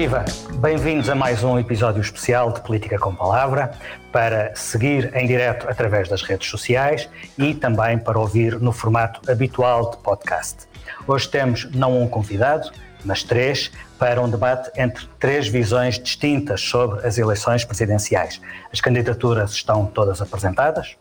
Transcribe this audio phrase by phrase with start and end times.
[0.00, 0.24] Viva!
[0.60, 3.72] Bem-vindos a mais um episódio especial de Política com Palavra,
[4.12, 9.90] para seguir em direto através das redes sociais e também para ouvir no formato habitual
[9.90, 10.68] de podcast.
[11.04, 12.70] Hoje temos não um convidado,
[13.04, 18.40] mas três, para um debate entre três visões distintas sobre as eleições presidenciais.
[18.72, 20.96] As candidaturas estão todas apresentadas,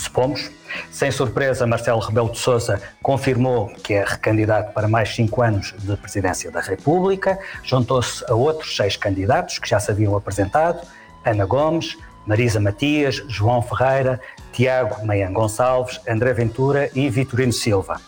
[0.00, 0.50] supomos.
[0.90, 5.96] Sem surpresa, Marcelo Rebelo de Sousa confirmou que é recandidato para mais cinco anos de
[5.96, 10.80] presidência da República, juntou-se a outros seis candidatos que já se haviam apresentado,
[11.24, 11.96] Ana Gomes,
[12.26, 14.20] Marisa Matias, João Ferreira,
[14.52, 18.00] Tiago Meian Gonçalves, André Ventura e Vitorino Silva.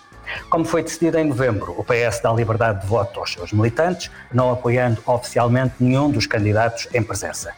[0.50, 4.52] Como foi decidido em novembro, o PS dá liberdade de voto aos seus militantes, não
[4.52, 7.55] apoiando oficialmente nenhum dos candidatos em presença.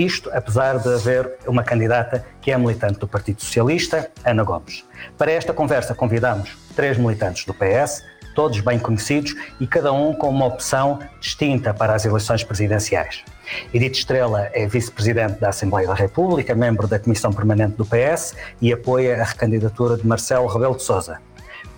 [0.00, 4.82] Isto apesar de haver uma candidata que é militante do Partido Socialista, Ana Gomes.
[5.18, 8.02] Para esta conversa convidamos três militantes do PS,
[8.34, 13.22] todos bem conhecidos e cada um com uma opção distinta para as eleições presidenciais.
[13.74, 18.72] Edith Estrela é vice-presidente da Assembleia da República, membro da Comissão Permanente do PS e
[18.72, 21.20] apoia a recandidatura de Marcelo Rebelo de Sousa.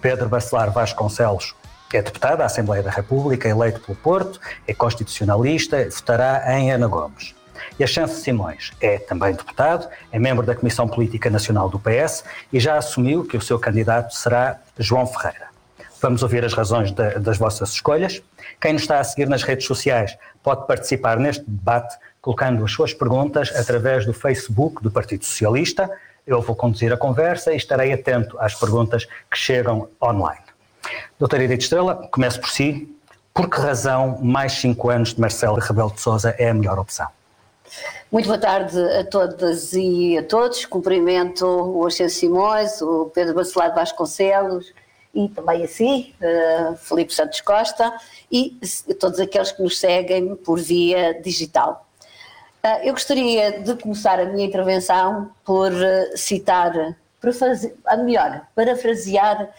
[0.01, 1.57] Pedro Bacelar Vasconcelos
[1.93, 4.39] é deputado da Assembleia da República, eleito pelo Porto,
[4.69, 7.35] é constitucionalista, votará em Ana Gomes.
[7.79, 12.25] E a Chance Simões é também deputado, é membro da Comissão Política Nacional do PS
[12.53, 15.53] e já assumiu que o seu candidato será João Ferreira.
[16.01, 18.21] Vamos ouvir as razões de, das vossas escolhas.
[18.61, 22.93] Quem nos está a seguir nas redes sociais pode participar neste debate colocando as suas
[22.93, 25.91] perguntas através do Facebook do Partido Socialista.
[26.27, 30.43] Eu vou conduzir a conversa e estarei atento às perguntas que chegam online.
[31.19, 32.89] Doutora Edith Estrela, começo por si.
[33.33, 37.09] Por que razão mais cinco anos de Marcelo Rebelo de Sousa é a melhor opção?
[38.11, 40.67] Muito boa tarde a todas e a todos.
[40.67, 44.73] Cumprimento o Ascenso Simões, o Pedro Bacelar Vasconcelos
[45.15, 47.93] e também a si, uh, Felipe Santos Costa
[48.31, 48.59] e
[48.99, 51.87] todos aqueles que nos seguem por via digital.
[52.65, 58.47] Uh, eu gostaria de começar a minha intervenção por uh, citar, para fazer, a melhor,
[58.55, 59.55] parafrasear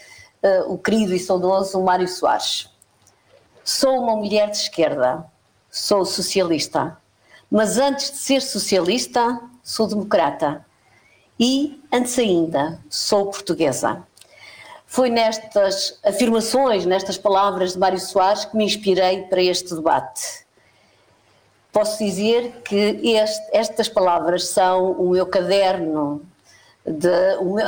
[0.67, 2.69] o querido e saudoso Mário Soares.
[3.63, 5.23] Sou uma mulher de esquerda,
[5.71, 6.97] sou socialista
[7.53, 10.65] mas antes de ser socialista, sou democrata.
[11.39, 14.01] E, antes ainda, sou portuguesa.
[14.87, 20.47] Foi nestas afirmações, nestas palavras de Mário Soares que me inspirei para este debate.
[21.71, 26.23] Posso dizer que este, estas palavras são o meu caderno,
[26.83, 27.07] de,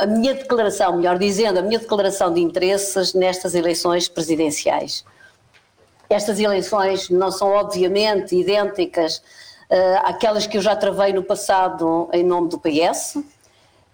[0.00, 5.04] a minha declaração, melhor dizendo, a minha declaração de interesses nestas eleições presidenciais.
[6.10, 9.22] Estas eleições não são obviamente idênticas
[10.04, 13.18] aquelas que eu já travei no passado em nome do PS.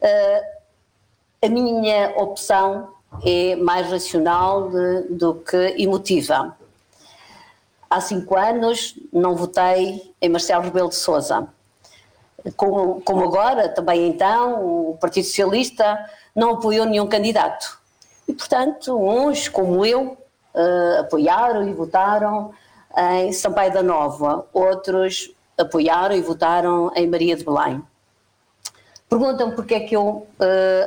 [0.01, 0.43] Eh,
[1.45, 2.89] a minha opção
[3.25, 6.57] é mais racional de, do que emotiva.
[7.89, 11.47] Há cinco anos não votei em Marcelo Rebelo de Sousa.
[12.57, 15.99] Como, como agora, também então, o Partido Socialista
[16.35, 17.81] não apoiou nenhum candidato.
[18.27, 20.17] E, portanto, uns, como eu,
[20.55, 22.53] uh, apoiaram e votaram
[23.21, 27.83] em Sampaio da Nova, outros apoiaram e votaram em Maria de Belém.
[29.13, 30.27] Perguntam porque é que eu uh,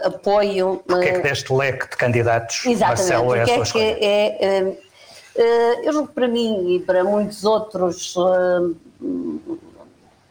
[0.07, 0.81] apoio.
[0.87, 4.63] Porque é que deste leque de candidatos, Exatamente, Marcelo, é a sua é que é,
[4.63, 8.15] uh, uh, Eu julgo que para mim e para muitos outros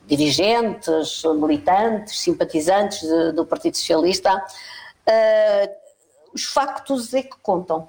[0.09, 4.45] dirigentes, militantes, simpatizantes de, do Partido Socialista,
[6.35, 7.89] os factos é que contam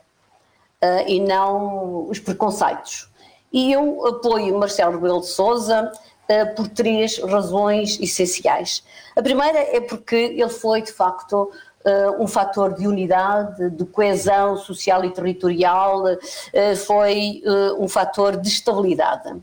[1.07, 3.09] e não os preconceitos.
[3.51, 5.91] E eu apoio Marcelo Rebelo de Sousa
[6.29, 8.83] uh, por três razões essenciais.
[9.15, 11.51] A primeira é porque ele foi, de facto,
[11.87, 17.43] Uh, um fator de unidade, de coesão social e territorial, uh, foi
[17.77, 19.35] um fator de estabilidade.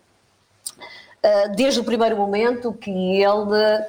[1.54, 3.86] desde o primeiro momento que ele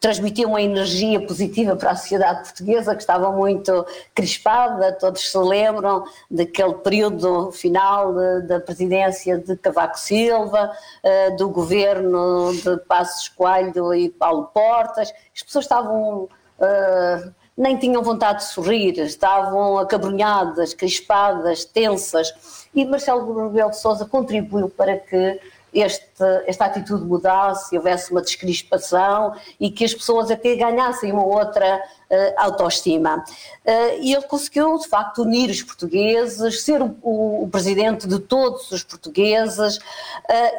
[0.00, 3.84] transmitiu uma energia positiva para a sociedade portuguesa que estava muito
[4.14, 10.70] crispada, todos se lembram daquele período final de, da presidência de Cavaco Silva,
[11.02, 16.28] uh, do governo de Passos Coelho e Paulo Portas, as pessoas estavam...
[16.58, 22.32] Uh, nem tinham vontade de sorrir, estavam acabrunhadas, crispadas, tensas,
[22.72, 25.40] e Marcelo Rebelo de Sousa contribuiu para que
[25.72, 31.76] este, esta atitude mudasse, houvesse uma descrispação e que as pessoas até ganhassem uma outra
[31.76, 33.24] uh, autoestima.
[33.64, 38.70] Uh, e ele conseguiu, de facto, unir os portugueses, ser o, o, presidente de todos
[38.70, 39.80] os portugueses uh,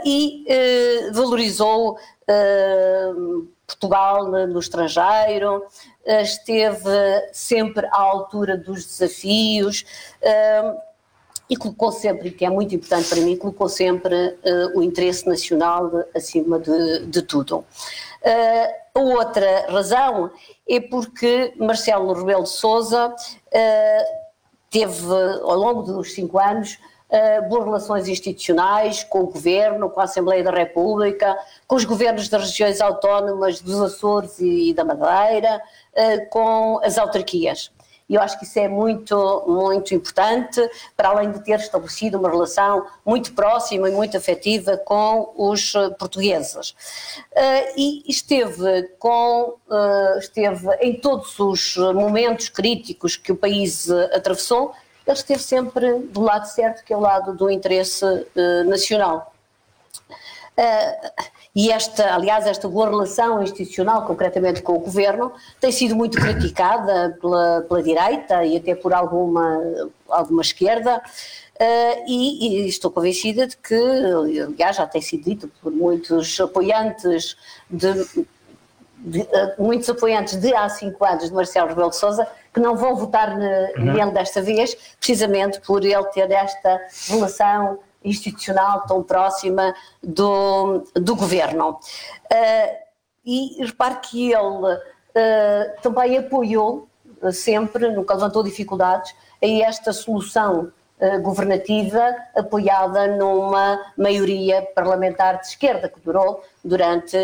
[0.05, 0.45] e
[1.11, 1.97] valorizou
[3.65, 5.65] Portugal no estrangeiro,
[6.05, 9.83] esteve sempre à altura dos desafios
[11.49, 15.89] e colocou sempre, que é muito importante para mim, colocou sempre uh, o interesse nacional
[15.89, 17.65] de, acima de, de tudo.
[18.21, 20.29] Uh, a outra razão
[20.69, 24.19] é porque Marcelo Rebelo de Sousa uh,
[24.69, 25.11] teve,
[25.41, 26.77] ao longo dos cinco anos,
[27.49, 31.35] boas relações institucionais com o Governo, com a Assembleia da República,
[31.65, 35.59] com os governos das regiões autónomas dos Açores e, da Madeira,
[36.29, 37.71] com as autarquias.
[38.09, 40.59] E eu acho que isso é muito, muito importante,
[40.97, 45.89] para além de ter estabelecido uma relação muito próxima e muito afetiva com os eh,
[45.91, 46.71] portugueses.
[46.71, 54.73] Uh, e esteve, com, uh, esteve em todos os momentos críticos que o país atravessou,
[55.05, 58.05] ele esteve sempre do lado certo, que é o lado do interesse
[58.65, 59.28] nacional.
[61.55, 67.17] E esta, aliás, esta boa relação institucional, concretamente com o governo, tem sido muito criticada
[67.19, 69.59] pela, pela direita e até por alguma,
[70.07, 71.01] alguma esquerda.
[71.55, 77.35] Uh, e, e, estou convencida de que, aliás, já tem sido dito por muitos apoiantes
[77.69, 77.93] de,
[78.99, 79.27] de, uh,
[79.57, 83.37] muitos apoiantes de há cinco anos de Marcelo Rebelo de Sousa que não vão votar
[83.37, 83.93] uhum.
[83.93, 86.79] nele desta vez, precisamente por ele ter esta
[87.09, 91.79] relação institucional tão próxima do, do governo.
[92.31, 92.89] Uh,
[93.25, 96.87] e repare que ele uh, também apoiou
[97.31, 99.13] sempre, nunca levantou dificuldades,
[99.43, 100.71] a esta solução
[101.21, 107.17] governativa apoiada numa maioria parlamentar de esquerda que durou durante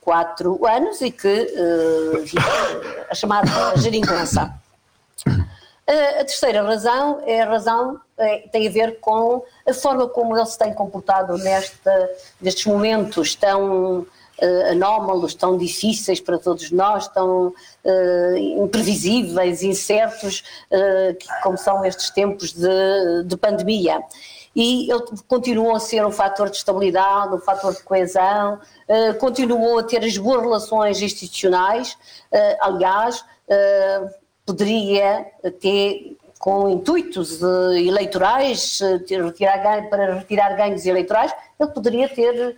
[0.00, 4.60] quatro anos e que uh, a chamada geringonça.
[5.88, 10.46] A terceira razão é a razão é, tem a ver com a forma como ele
[10.46, 18.36] se tem comportado nestes momentos tão uh, anómalos, tão difíceis para todos nós, tão uh,
[18.36, 20.42] imprevisíveis, incertos,
[20.72, 24.02] uh, que, como são estes tempos de, de pandemia.
[24.56, 28.54] E ele continuou a ser um fator de estabilidade, um fator de coesão,
[28.88, 31.92] uh, continuou a ter as boas relações institucionais,
[32.32, 35.26] uh, aliás, uh, poderia
[35.60, 42.56] ter com intuitos eleitorais, retirar, para retirar ganhos eleitorais, ele poderia ter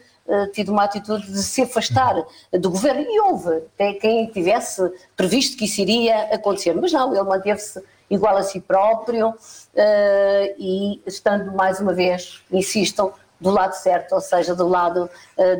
[0.52, 2.14] tido uma atitude de se afastar
[2.52, 7.22] do governo e houve até quem tivesse previsto que isso iria acontecer, mas não, ele
[7.22, 14.16] manteve-se igual a si próprio uh, e estando mais uma vez, insistam, do lado certo,
[14.16, 15.08] ou seja, do lado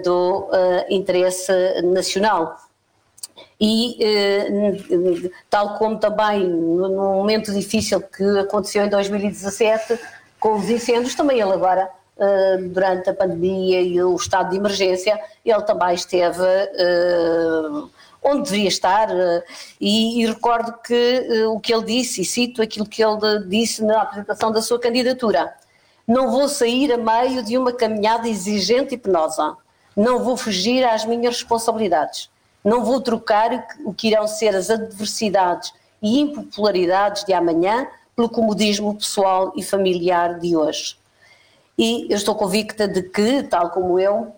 [0.03, 0.49] do
[0.91, 1.53] interesse
[1.83, 2.57] nacional.
[3.61, 9.99] E tal como também no momento difícil que aconteceu em 2017
[10.39, 11.91] com os incêndios, também ele agora
[12.71, 16.43] durante a pandemia e o estado de emergência, ele também esteve
[18.23, 19.45] onde devia estar, eh,
[19.81, 23.83] e, e recordo que uh, o que ele disse, e cito aquilo que ele disse
[23.85, 25.55] na apresentação da sua candidatura:
[26.07, 29.57] não vou sair a meio de uma caminhada exigente e penosa,
[29.97, 32.31] não vou fugir às minhas responsabilidades,
[32.65, 35.73] não vou trocar o que irão ser as adversidades
[36.03, 40.97] e impopularidades de amanhã pelo comodismo pessoal e familiar de hoje.
[41.79, 44.35] E eu estou convicta de que, tal como eu,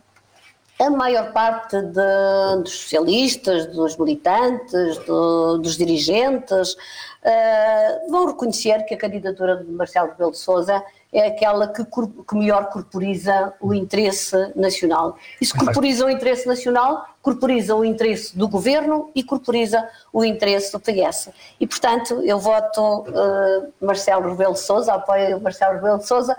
[0.79, 8.95] a maior parte de, dos socialistas, dos militantes, do, dos dirigentes, uh, vão reconhecer que
[8.95, 14.37] a candidatura de Marcelo Rebelo de Sousa é aquela que, que, melhor corporiza o interesse
[14.55, 15.17] nacional.
[15.41, 20.73] E se corporiza o interesse nacional, corporiza o interesse do governo e corporiza o interesse
[20.73, 21.31] do PS.
[21.59, 26.37] E, portanto, eu voto uh, Marcelo Rebelo de Sousa, apoio Marcelo Rebelo uh,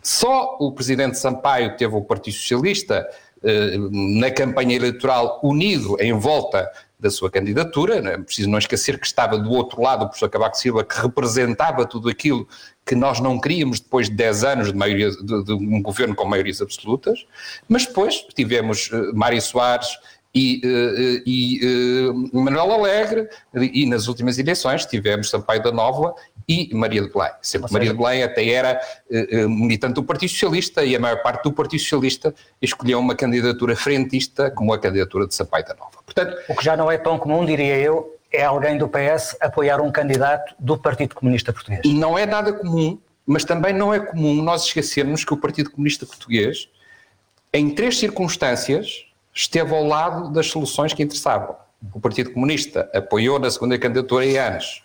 [0.00, 3.04] Só o presidente Sampaio teve o Partido Socialista
[3.42, 8.00] eh, na campanha eleitoral unido em volta da sua candidatura.
[8.00, 11.00] Não é preciso não esquecer que estava do outro lado o professor Cavaco Silva, que
[11.00, 12.46] representava tudo aquilo
[12.84, 16.24] que nós não queríamos depois de 10 anos de, maioria, de, de um governo com
[16.24, 17.26] maiorias absolutas.
[17.68, 19.88] Mas depois tivemos uh, Mário Soares,
[20.34, 26.14] e, uh, e uh, Manuel Alegre, e nas últimas eleições tivemos Sampaio da Nova
[26.48, 27.30] e Maria de Belém.
[27.42, 28.80] Sempre Maria de Belém até era
[29.10, 33.76] uh, militante do Partido Socialista e a maior parte do Partido Socialista escolheu uma candidatura
[33.76, 36.02] frentista como a candidatura de Sampaio da Nova.
[36.04, 39.80] Portanto, o que já não é tão comum, diria eu, é alguém do PS apoiar
[39.80, 41.82] um candidato do Partido Comunista Português.
[41.84, 46.06] Não é nada comum, mas também não é comum nós esquecermos que o Partido Comunista
[46.06, 46.68] Português,
[47.52, 51.56] em três circunstâncias, esteve ao lado das soluções que interessavam.
[51.94, 54.82] O Partido Comunista apoiou na segunda candidatura em anos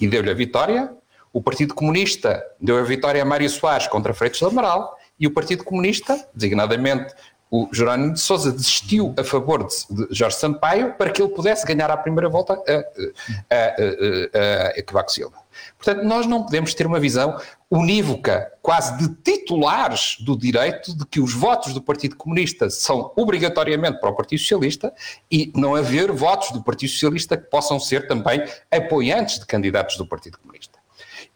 [0.00, 0.92] e deu-lhe a vitória.
[1.32, 5.64] O Partido Comunista deu a vitória a Mário Soares contra Freitas Amaral e o Partido
[5.64, 7.14] Comunista, designadamente
[7.54, 11.88] o Jerónimo de Sousa, desistiu a favor de, Jorge Sampaio para que ele pudesse ganhar
[11.88, 15.36] à primeira volta a, a, a, a, a Cavaco Silva.
[15.78, 17.38] Portanto, nós não podemos ter uma visão
[17.70, 24.00] unívoca, quase de titulares do direito, de que os votos do Partido Comunista são obrigatoriamente
[24.00, 24.92] para o Partido Socialista
[25.30, 30.04] e não haver votos do Partido Socialista que possam ser também apoiantes de candidatos do
[30.04, 30.74] Partido Comunista.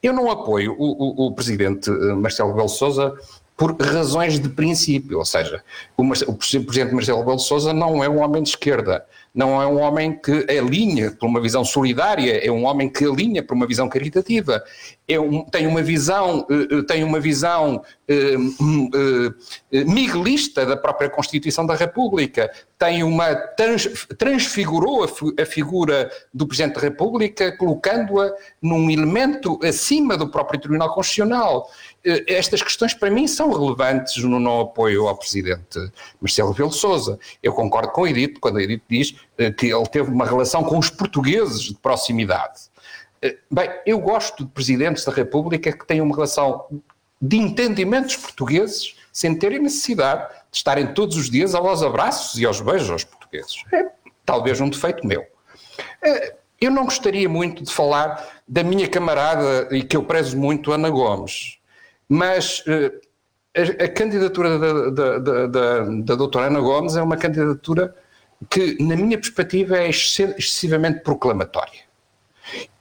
[0.03, 3.15] Eu não apoio o, o, o presidente eh, Marcelo Belo Souza
[3.59, 5.65] por razões de princípio, ou seja,
[5.97, 9.81] o, o presidente Marcelo Belo Souza não é um homem de esquerda, não é um
[9.81, 13.89] homem que alinha por uma visão solidária, é um homem que alinha por uma visão
[13.89, 14.63] caritativa,
[15.09, 17.83] é um, tem uma visão, uh, tem uma visão
[19.87, 26.77] miguelista da própria Constituição da República, tem uma trans, transfigurou a, a, figura do Presidente
[26.77, 31.71] da República, colocando-a num elemento acima do próprio Tribunal Constitucional.
[32.27, 35.79] Estas questões para mim são relevantes no não apoio ao Presidente
[36.21, 37.19] Marcelo Rebelo Sousa.
[37.43, 39.15] Eu concordo com o Edito quando o Edito diz
[39.57, 42.69] que ele teve uma relação com os portugueses de proximidade.
[43.21, 46.67] Eh, bem, eu gosto de presidentes da República que têm uma relação
[47.21, 52.61] de entendimentos portugueses sem terem necessidade de estarem todos os dias aos abraços e aos
[52.61, 53.57] beijos aos portugueses.
[53.73, 53.87] É
[54.29, 55.25] talvez um defeito meu.
[56.05, 60.71] Eh, eu não gostaria muito de falar da minha camarada e que eu prezo muito,
[60.71, 61.59] Ana Gomes,
[62.07, 62.93] mas eh,
[63.85, 67.95] a, candidatura da, da, da, da, da doutora Ana Gomes é uma candidatura
[68.51, 71.89] que, na minha perspectiva, é excessivamente proclamatória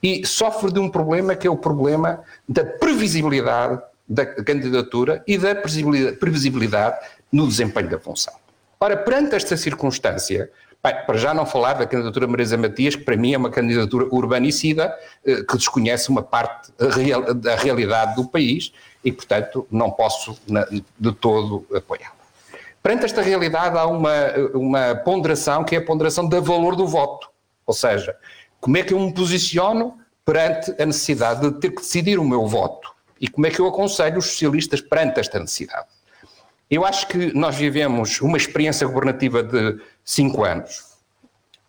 [0.04, 5.56] e sofre de um problema que é o problema da previsibilidade da candidatura e da
[5.56, 6.98] previsibilidade
[7.32, 8.34] no desempenho da função.
[8.80, 10.50] Ora, perante esta circunstância,
[10.84, 14.08] bem, para já não falar da candidatura Marisa Matias, que para mim é uma candidatura
[14.12, 14.96] urbanicida,
[15.26, 16.72] eh, que desconhece uma parte
[17.36, 18.72] da realidade do país
[19.04, 20.40] e, portanto, não posso
[21.00, 22.16] de todo apoiá-la.
[22.82, 27.28] Perante esta realidade há uma, uma ponderação que é a ponderação do valor do voto,
[27.66, 28.16] ou seja,
[28.62, 32.48] como é que eu me posiciono perante a necessidade de ter que decidir o meu
[32.48, 32.97] voto?
[33.20, 35.88] E como é que eu aconselho os socialistas perante esta necessidade?
[36.70, 40.98] Eu acho que nós vivemos uma experiência governativa de cinco anos.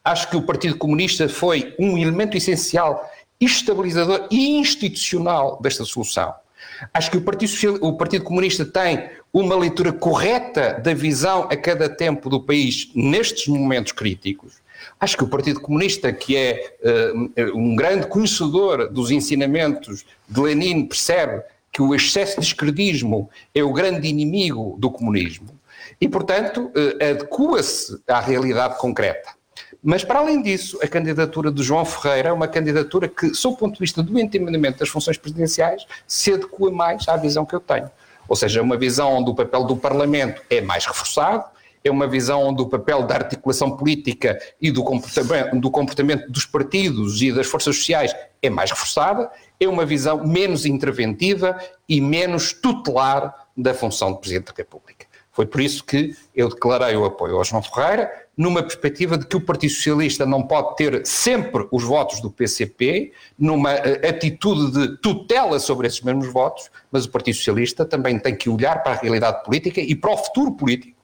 [0.04, 3.08] Acho que o Partido Comunista foi um elemento essencial,
[3.40, 6.34] estabilizador e institucional desta solução.
[6.92, 11.88] Acho que o Partido, o Partido Comunista tem uma leitura correta da visão a cada
[11.88, 14.54] tempo do país nestes momentos críticos.
[15.00, 20.86] Acho que o Partido Comunista, que é uh, um grande conhecedor dos ensinamentos de Lenin,
[20.86, 25.48] percebe que o excesso de esquerdismo é o grande inimigo do comunismo
[26.00, 29.38] e, portanto, uh, adequa-se à realidade concreta.
[29.82, 33.58] Mas, para além disso, a candidatura de João Ferreira é uma candidatura que, sob o
[33.58, 37.60] ponto de vista do entendimento das funções presidenciais, se adequa mais à visão que eu
[37.60, 37.88] tenho.
[38.28, 41.44] Ou seja, uma visão onde o papel do Parlamento é mais reforçado,
[41.88, 46.46] é uma visão onde o papel da articulação política e do comportamento, do comportamento dos
[46.46, 52.52] partidos e das forças sociais é mais reforçada, é uma visão menos interventiva e menos
[52.52, 55.06] tutelar da função de Presidente da República.
[55.32, 59.36] Foi por isso que eu declarei o apoio ao João Ferreira, numa perspectiva de que
[59.36, 64.96] o Partido Socialista não pode ter sempre os votos do PCP, numa eh, atitude de
[64.98, 68.96] tutela sobre esses mesmos votos, mas o Partido Socialista também tem que olhar para a
[68.96, 70.97] realidade política e para o futuro político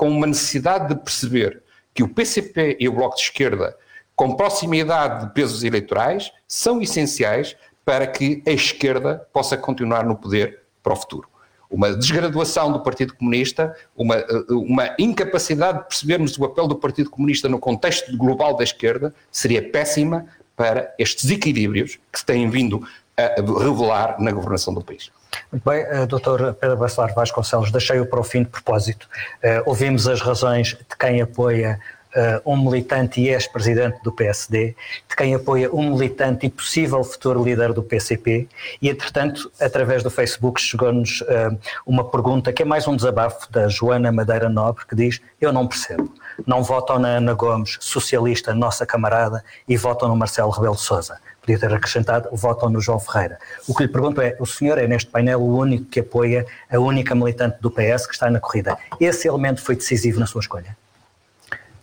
[0.00, 3.76] com uma necessidade de perceber que o PCP e o Bloco de Esquerda,
[4.16, 7.54] com proximidade de pesos eleitorais, são essenciais
[7.84, 11.28] para que a esquerda possa continuar no poder para o futuro.
[11.68, 17.46] Uma desgraduação do Partido Comunista, uma, uma incapacidade de percebermos o papel do Partido Comunista
[17.46, 20.24] no contexto global da esquerda, seria péssima
[20.56, 22.82] para estes equilíbrios que se têm vindo
[23.18, 25.10] a revelar na governação do país.
[25.50, 26.52] Muito bem, uh, Dr.
[26.60, 29.08] Pedro Bacelar Vasconcelos, deixei-o para o fim de propósito.
[29.42, 31.80] Uh, ouvimos as razões de quem apoia
[32.14, 34.74] uh, um militante e ex-presidente do PSD,
[35.08, 38.48] de quem apoia um militante e possível futuro líder do PCP,
[38.80, 43.68] e entretanto, através do Facebook, chegou-nos uh, uma pergunta que é mais um desabafo da
[43.68, 46.12] Joana Madeira Nobre, que diz: Eu não percebo.
[46.46, 51.18] Não votam na Ana Gomes, socialista, nossa camarada, e votam no Marcelo Rebelo de Souza.
[51.40, 53.38] Podia ter acrescentado, votam no João Ferreira.
[53.66, 56.78] O que lhe pergunto é: o senhor é neste painel o único que apoia a
[56.78, 58.76] única militante do PS que está na corrida.
[59.00, 60.76] Esse elemento foi decisivo na sua escolha?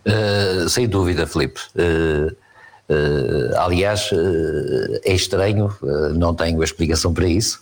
[0.06, 1.60] Uh, sem dúvida, Filipe.
[1.74, 2.32] Uh,
[2.88, 4.10] uh, aliás,
[5.04, 5.76] é estranho,
[6.14, 7.60] não tenho a explicação para isso,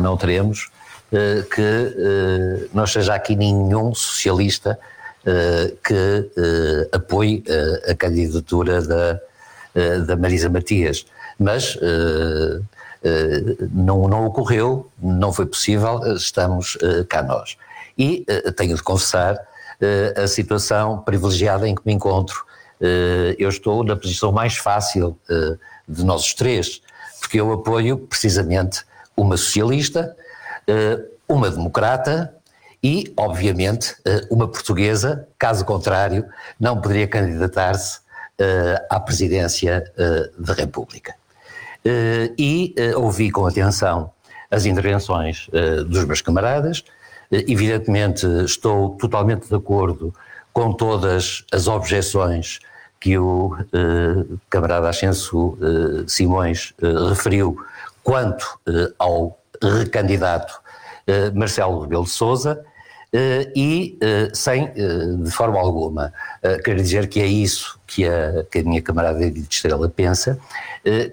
[0.00, 0.70] não teremos,
[1.10, 4.78] que não seja aqui nenhum socialista
[5.82, 6.30] que
[6.92, 7.42] apoie
[7.88, 9.20] a candidatura da,
[10.06, 11.06] da Marisa Matias.
[11.42, 11.76] Mas
[13.72, 17.56] não, não ocorreu, não foi possível, estamos cá nós.
[17.98, 18.24] E
[18.56, 19.38] tenho de confessar
[19.82, 22.46] eh, a situação privilegiada em que me encontro.
[22.80, 25.56] Eh, eu estou na posição mais fácil eh,
[25.88, 26.80] de nós os três,
[27.20, 28.84] porque eu apoio precisamente
[29.16, 30.16] uma socialista,
[31.28, 32.32] uma democrata
[32.82, 33.94] e, obviamente,
[34.30, 36.24] uma portuguesa, caso contrário,
[36.58, 38.00] não poderia candidatar-se
[38.88, 39.84] à presidência
[40.38, 41.14] da República.
[41.84, 44.10] E ouvi com atenção
[44.50, 45.48] as intervenções
[45.88, 46.84] dos meus camaradas,
[47.32, 50.14] Evidentemente, estou totalmente de acordo
[50.52, 52.60] com todas as objeções
[53.00, 57.56] que o eh, camarada Ascenso eh, Simões eh, referiu
[58.02, 60.60] quanto eh, ao recandidato
[61.06, 62.62] eh, Marcelo Rebelo de Sousa
[63.14, 63.98] eh, e
[64.34, 64.70] sem,
[65.22, 66.12] de forma alguma,
[66.64, 70.38] querer dizer que é isso que a, que a minha camarada Edith Estrela pensa,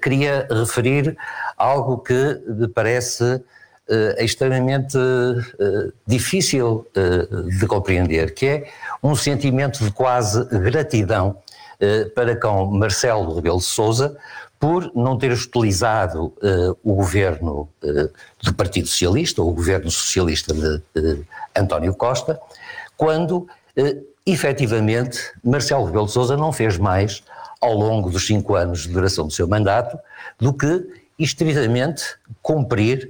[0.01, 1.17] queria referir
[1.58, 3.41] algo que me parece
[4.17, 6.86] é extremamente uh, difícil
[7.58, 8.69] de compreender, que é
[9.01, 11.38] um sentimento de quase gratidão
[12.13, 14.15] para com Marcelo Rebelo de Sousa
[14.60, 16.34] por não ter utilizado
[16.84, 17.67] o governo
[18.43, 21.23] do Partido Socialista, ou o governo socialista de
[21.55, 22.39] António Costa,
[22.95, 23.47] quando
[24.25, 27.23] efetivamente Marcelo Rebelo de Sousa não fez mais
[27.62, 29.98] ao longo dos cinco anos de duração do seu mandato
[30.39, 32.04] do que estritamente
[32.41, 33.10] cumprir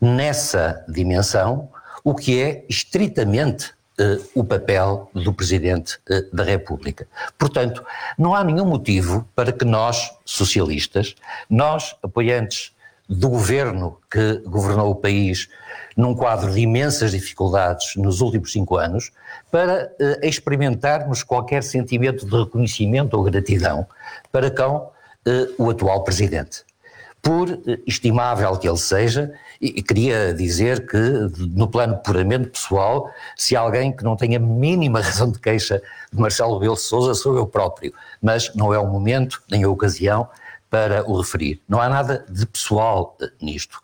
[0.00, 1.68] nessa dimensão
[2.02, 7.06] o que é estritamente uh, o papel do Presidente uh, da República.
[7.38, 7.84] Portanto,
[8.18, 11.14] não há nenhum motivo para que nós, socialistas,
[11.48, 12.72] nós, apoiantes
[13.08, 15.48] do governo que governou o país
[15.96, 19.10] num quadro de imensas dificuldades nos últimos cinco anos,
[19.50, 23.86] para uh, experimentarmos qualquer sentimento de reconhecimento ou gratidão
[24.30, 24.94] para com
[25.58, 26.64] o atual Presidente
[27.26, 27.48] por
[27.84, 30.96] estimável que ele seja, e queria dizer que,
[31.56, 35.82] no plano puramente pessoal, se alguém que não tenha mínima razão de queixa
[36.12, 39.68] de Marcelo Rebelo de Sousa sou eu próprio, mas não é o momento nem a
[39.68, 40.28] ocasião
[40.70, 41.60] para o referir.
[41.68, 43.80] Não há nada de pessoal eh, nisto.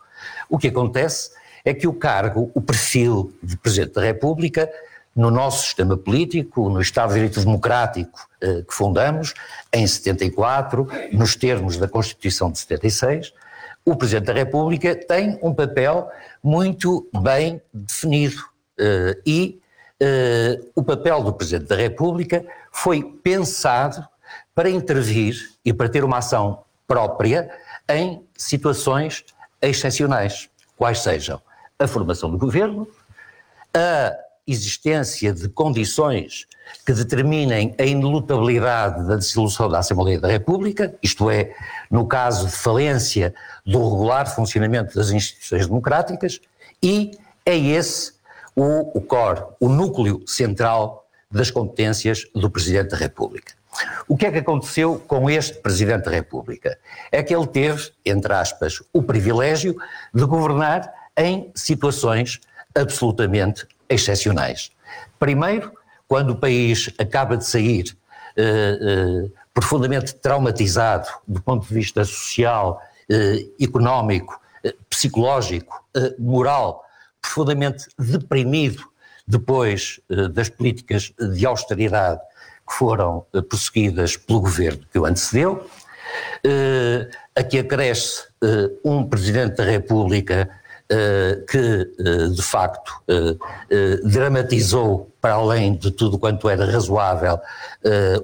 [0.49, 1.31] O que acontece
[1.65, 4.69] é que o cargo, o perfil de Presidente da República,
[5.15, 9.33] no nosso sistema político, no Estado de Direito Democrático eh, que fundamos,
[9.71, 13.33] em 74, nos termos da Constituição de 76,
[13.85, 16.09] o Presidente da República tem um papel
[16.41, 18.41] muito bem definido.
[18.77, 19.61] Eh, e
[19.99, 24.05] eh, o papel do Presidente da República foi pensado
[24.55, 27.49] para intervir e para ter uma ação própria
[27.87, 29.23] em situações
[29.61, 31.39] excepcionais, quais sejam
[31.79, 32.87] a formação do governo,
[33.73, 34.13] a
[34.45, 36.45] existência de condições
[36.85, 41.53] que determinem a inelutabilidade da dissolução da Assembleia da República, isto é,
[41.89, 43.33] no caso de falência
[43.65, 46.39] do regular funcionamento das instituições democráticas,
[46.81, 47.11] e
[47.45, 48.13] é esse
[48.55, 53.53] o, o core, o núcleo central das competências do Presidente da República.
[54.07, 56.77] O que é que aconteceu com este Presidente da República?
[57.11, 59.75] É que ele teve, entre aspas, o privilégio
[60.13, 62.39] de governar em situações
[62.75, 64.71] absolutamente excepcionais.
[65.19, 65.71] Primeiro,
[66.07, 67.95] quando o país acaba de sair
[68.37, 74.39] uh, uh, profundamente traumatizado do ponto de vista social, uh, económico,
[74.89, 75.83] psicológico,
[76.17, 76.85] moral,
[77.21, 78.81] profundamente deprimido
[79.27, 79.99] depois
[80.31, 82.21] das políticas de austeridade
[82.65, 85.69] que foram prosseguidas pelo governo que o antecedeu.
[87.35, 88.25] Aqui acresce
[88.85, 90.62] um Presidente da República eh,
[91.47, 97.39] que eh, de facto eh, dramatizou para além de tudo quanto era razoável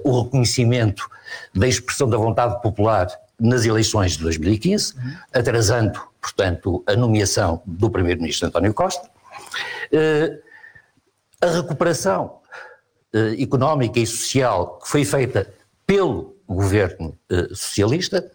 [0.04, 1.08] o reconhecimento
[1.54, 4.94] da expressão da vontade popular nas eleições de 2015,
[5.32, 9.08] atrasando portanto, a nomeação do Primeiro-Ministro António Costa,
[11.40, 12.40] a recuperação
[13.38, 15.50] económica e social que foi feita
[15.86, 17.18] pelo governo
[17.54, 18.30] socialista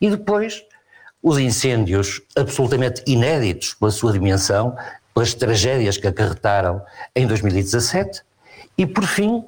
[0.00, 0.64] e depois
[1.22, 4.76] os incêndios absolutamente inéditos pela sua dimensão,
[5.14, 6.82] pelas tragédias que acarretaram
[7.14, 8.22] em 2017
[8.76, 9.44] e, por fim,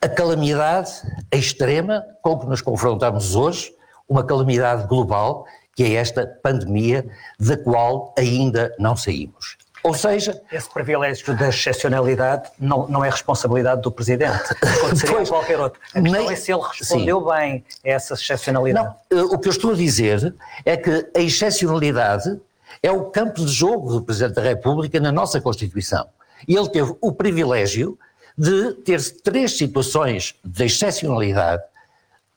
[0.00, 0.90] a calamidade
[1.30, 3.72] extrema com que nos confrontamos hoje,
[4.08, 7.06] uma calamidade global, que é esta pandemia
[7.38, 9.56] da qual ainda não saímos.
[9.82, 10.40] Ou seja.
[10.50, 15.80] Esse privilégio da excepcionalidade não, não é responsabilidade do Presidente, aconteceria pois, qualquer outro.
[15.94, 17.26] A questão nem, é se ele respondeu sim.
[17.26, 18.94] bem a essa excepcionalidade.
[19.10, 22.40] Não, eh, o que eu estou a dizer é que a excepcionalidade
[22.82, 26.06] é o campo de jogo do Presidente da República na nossa Constituição.
[26.46, 27.98] E ele teve o privilégio
[28.36, 31.62] de ter três situações de excepcionalidade,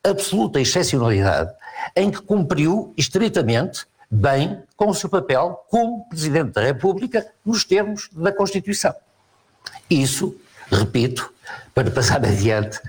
[0.03, 1.51] absoluta excepcionalidade,
[1.95, 8.09] em que cumpriu estritamente bem com o seu papel como Presidente da República nos termos
[8.13, 8.93] da Constituição.
[9.89, 10.35] Isso,
[10.71, 11.31] repito,
[11.73, 12.79] para passar adiante,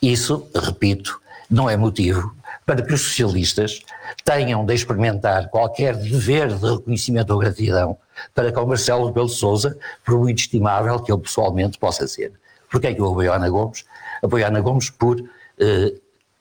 [0.00, 1.20] isso, repito,
[1.50, 3.80] não é motivo para que os socialistas
[4.24, 7.96] tenham de experimentar qualquer dever de reconhecimento ou gratidão
[8.34, 12.32] para com Marcelo Rebelo de Sousa, por muito estimável que ele pessoalmente possa ser.
[12.70, 13.84] Porquê é que eu apoio Ana Gomes?
[14.22, 15.22] Apoio Ana Gomes por
[15.58, 15.94] eh,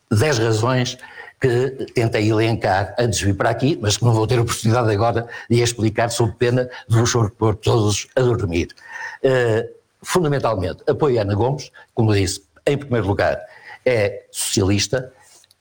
[0.10, 0.98] 10 razões
[1.40, 5.28] que tentei elencar antes de vir para aqui, mas que não vou ter oportunidade agora
[5.50, 8.70] de explicar sob pena de vos pôr todos a dormir.
[9.24, 9.68] Uh,
[10.02, 13.40] fundamentalmente, apoio a Ana Gomes, como disse, em primeiro lugar,
[13.86, 15.12] é socialista,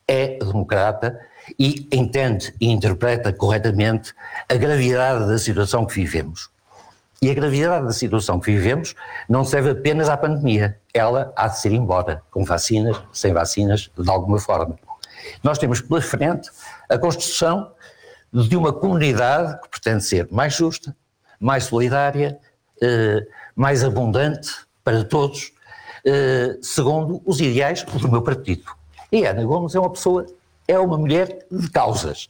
[0.07, 1.19] é democrata
[1.59, 4.15] e entende e interpreta corretamente
[4.49, 6.51] a gravidade da situação que vivemos.
[7.21, 8.95] E a gravidade da situação que vivemos
[9.29, 14.11] não serve apenas à pandemia, ela há de ser embora, com vacinas, sem vacinas, de
[14.11, 14.77] alguma forma.
[15.43, 16.51] Nós temos pela frente
[16.89, 17.73] a construção
[18.33, 20.95] de uma comunidade que pretende ser mais justa,
[21.39, 22.39] mais solidária,
[22.83, 24.51] eh, mais abundante
[24.83, 25.53] para todos,
[26.05, 28.65] eh, segundo os ideais do meu partido.
[29.13, 30.27] E Ana Gomes é uma pessoa,
[30.67, 32.27] é uma mulher de causas.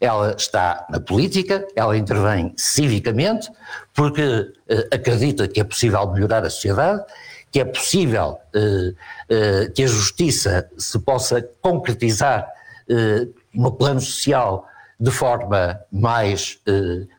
[0.00, 3.48] Ela está na política, ela intervém civicamente,
[3.94, 7.04] porque eh, acredita que é possível melhorar a sociedade
[7.52, 8.94] que é possível eh,
[9.28, 12.50] eh, que a justiça se possa concretizar
[12.88, 14.66] eh, no plano social
[14.98, 16.60] de forma mais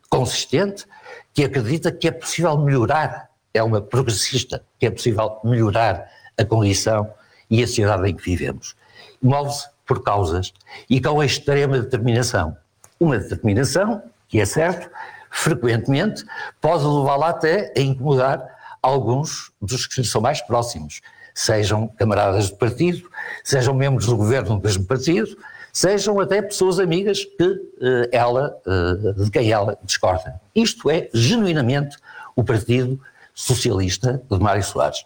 [0.10, 0.86] consistente,
[1.34, 7.12] que acredita que é possível melhorar, é uma progressista, que é possível melhorar a condição
[7.50, 8.74] e a sociedade em que vivemos.
[9.22, 10.54] Move-se por causas
[10.90, 12.56] e com a extrema determinação.
[12.98, 14.90] Uma determinação, que é certo,
[15.30, 16.24] frequentemente
[16.62, 18.53] pode levá-la até a incomodar
[18.84, 21.02] alguns dos que são mais próximos,
[21.34, 23.10] sejam camaradas de partido,
[23.44, 25.36] sejam membros do governo do mesmo partido,
[25.72, 30.40] sejam até pessoas amigas que uh, ela, uh, de quem ela discorda.
[30.54, 31.98] Isto é genuinamente
[32.36, 33.00] o Partido
[33.34, 35.04] Socialista de Mário Soares.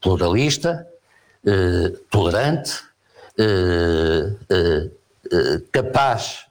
[0.00, 0.86] Pluralista,
[1.44, 2.88] uh, tolerante,
[5.72, 6.44] capaz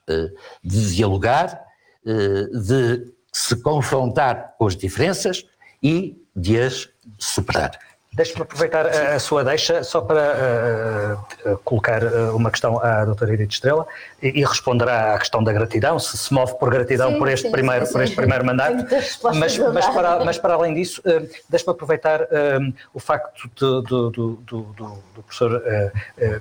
[0.64, 1.62] de dialogar,
[2.04, 5.46] de se confrontar com as diferenças
[5.80, 7.78] e de as superar.
[8.12, 13.32] Deixe-me aproveitar a, a, sua deixa só para uh, colocar uh, uma questão à doutora
[13.34, 13.86] Edith Estrela
[14.20, 17.46] e, e, responderá à questão da gratidão, se se move por gratidão sim, por, este
[17.46, 18.84] sim, primeiro, sim, por este primeiro mandato.
[19.22, 22.26] Mas, mas, para, mas para além disso, uh, deixe-me aproveitar
[22.92, 25.62] o facto de, de, do, do, do, professor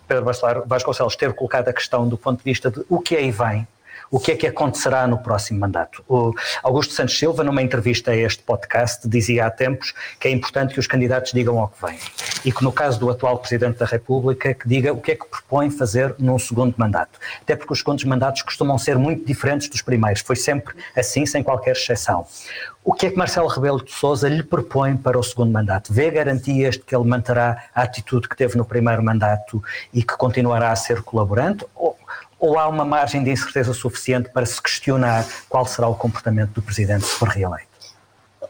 [0.08, 0.26] Pedro
[0.66, 3.68] Vasconcelos ter colocado a questão do ponto de vista de o que aí vem,
[4.12, 6.04] o que é que acontecerá no próximo mandato.
[6.08, 10.74] O Augusto Santos Silva, numa entrevista a este podcast, dizia há tempos que é importante
[10.74, 12.00] que os candidatos digam ao que vêm
[12.44, 15.26] e que no caso do atual Presidente da República que diga o que é que
[15.26, 17.20] propõe fazer num segundo mandato.
[17.42, 21.44] Até porque os segundos mandatos costumam ser muito diferentes dos primeiros, foi sempre assim, sem
[21.44, 22.26] qualquer exceção.
[22.84, 25.94] O que é que Marcelo Rebelo de Sousa lhe propõe para o segundo mandato?
[25.94, 29.62] Vê garantias de que ele manterá a atitude que teve no primeiro mandato
[29.94, 31.66] e que continuará a ser colaborante?
[31.76, 31.96] Ou,
[32.40, 36.62] ou há uma margem de incerteza suficiente para se questionar qual será o comportamento do
[36.62, 37.68] Presidente se for reeleito?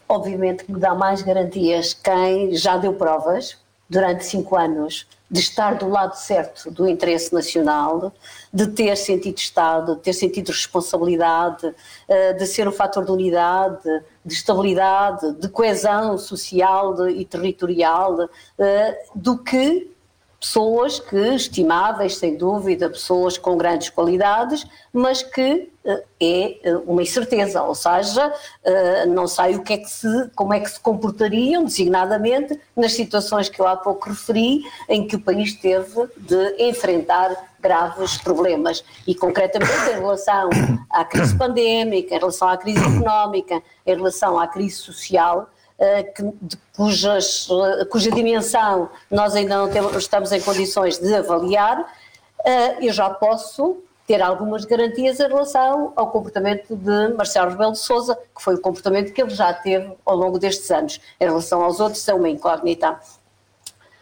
[0.08, 3.58] Obviamente que me dá mais garantias quem já deu provas
[3.89, 8.12] durante cinco anos de estar do lado certo do interesse nacional,
[8.52, 11.73] de ter sentido Estado, de ter sentido responsabilidade,
[12.08, 13.84] eh, de ser um fator de unidade,
[14.25, 19.91] de estabilidade, de coesão social e territorial, eh, do que
[20.39, 27.02] pessoas que, estimáveis, sem dúvida, pessoas com grandes qualidades, mas que uh, é uh, uma
[27.02, 30.80] incerteza, ou seja, uh, não sei o que é que se, como é que se
[30.80, 36.56] comportariam, designadamente, nas situações que eu há pouco referi, em que o país teve de
[36.58, 38.84] enfrentar graves problemas.
[39.06, 40.49] E, concretamente, em relação
[40.89, 45.59] à crise pandémica, em relação à crise económica, em relação à crise social, eh,
[46.03, 51.93] que, de cujas, eh, cuja dimensão nós ainda não temos, estamos em condições de avaliar,
[52.45, 57.79] eh, eu já posso ter algumas garantias em relação ao comportamento de Marcelo Rebelo de
[57.79, 60.99] Sousa, que foi o comportamento que ele já teve ao longo destes anos.
[61.19, 62.99] Em relação aos outros, é uma incógnita.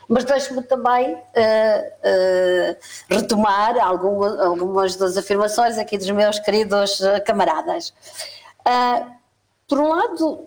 [0.08, 2.78] Mas deixe-me também uh, uh,
[3.10, 7.90] retomar algum, algumas das afirmações aqui dos meus queridos camaradas.
[8.66, 9.17] Uh,
[9.68, 10.46] por um lado,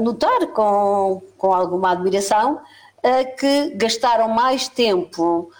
[0.00, 2.60] notar com, com alguma admiração
[3.38, 5.50] que gastaram mais tempo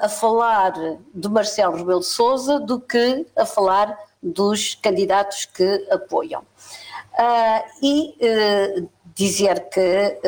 [0.00, 0.72] a falar
[1.12, 6.42] de Marcelo Rebelo de Sousa do que a falar dos candidatos que apoiam.
[7.82, 8.14] e
[9.12, 10.18] dizer que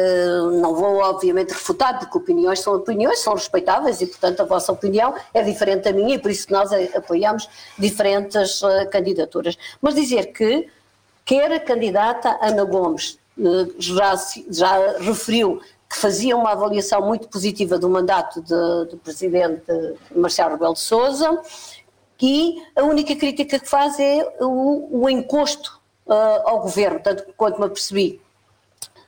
[0.60, 5.14] não vou obviamente refutar, porque opiniões são opiniões, são respeitáveis e portanto a vossa opinião
[5.32, 8.60] é diferente da minha e por isso nós apoiamos diferentes
[8.90, 9.56] candidaturas.
[9.80, 10.68] Mas dizer que
[11.24, 14.14] quer a candidata Ana Gomes eh, já,
[14.50, 19.62] já referiu que fazia uma avaliação muito positiva do mandato do presidente
[20.16, 21.38] Marcelo Rebelo de Sousa
[22.20, 27.58] e a única crítica que faz é o, o encosto uh, ao governo, tanto quanto
[27.58, 28.20] me apercebi,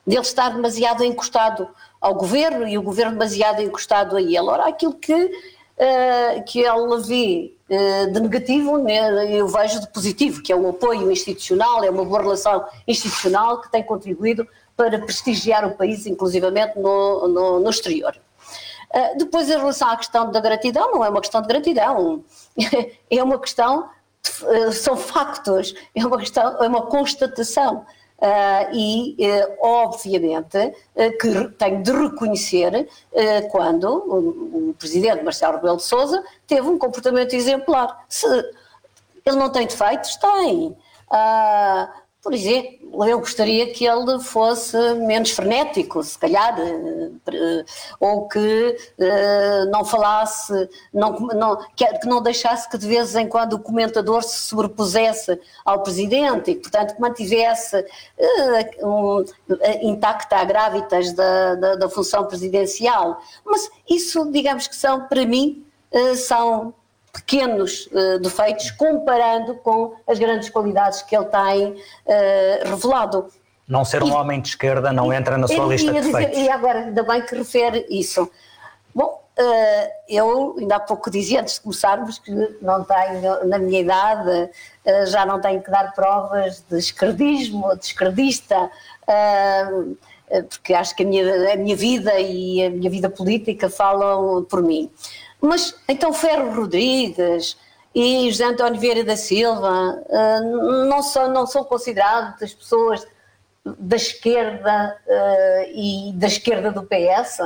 [0.05, 1.68] dele estar demasiado encostado
[2.00, 4.38] ao governo e o governo demasiado encostado a ele.
[4.40, 5.31] Ora, aquilo que,
[5.78, 10.68] uh, que ela vê eh, de negativo, né, eu vejo de positivo, que é o
[10.68, 16.78] apoio institucional, é uma boa relação institucional que tem contribuído para prestigiar o país, inclusivamente
[16.78, 18.14] no, no, no exterior.
[18.94, 22.22] Uh, depois, em relação à questão da gratidão, não é uma questão de gratidão,
[23.10, 23.88] é uma questão,
[24.22, 27.87] de, são factos, é uma questão, é uma constatação.
[28.18, 32.88] Uh, e, uh, obviamente, uh, que tenho de reconhecer
[33.50, 38.05] quando o, o, presidente Marcelo Rebelo de Sousa teve um comportamento exemplar.
[38.09, 38.27] Se
[39.27, 40.77] ele não tem defeitos, tem.
[42.24, 47.64] Por exemplo, eu gostaria que ele fosse menos frenético, se calhar, eh,
[48.00, 53.52] ou que eh, não falasse, não, não, que não deixasse que de vez em quando
[53.52, 57.84] o comentador se sobrepusesse ao presidente e, portanto, que mantivesse
[59.82, 63.20] intacta a gravitas da, da, da função presidencial.
[63.44, 65.62] Mas isso, digamos que são, para mim,
[66.16, 66.72] são
[67.14, 73.29] pequenos uh, defeitos comparando com as grandes qualidades que ele tem uh, revelado.
[73.68, 76.37] Não ser um e, homem de esquerda não entra na sua lista de defeitos.
[76.37, 78.29] e agora, ainda bem que refere isso.
[78.92, 83.81] Bom, uh, eu ainda há pouco dizia, antes de começarmos, que não tenho, na minha
[83.81, 84.50] idade,
[85.07, 88.70] já não tenho que dar provas de esquerdismo, de esquerdista,
[90.50, 94.62] porque acho que a minha, a minha vida e a minha vida política falam por
[94.62, 94.90] mim.
[95.44, 97.57] Mas então Ferro Rodrigues
[97.94, 103.07] e José António Vieira da Silva uh, não, são, não são considerados as pessoas
[103.62, 107.40] da esquerda uh, e da esquerda do PS.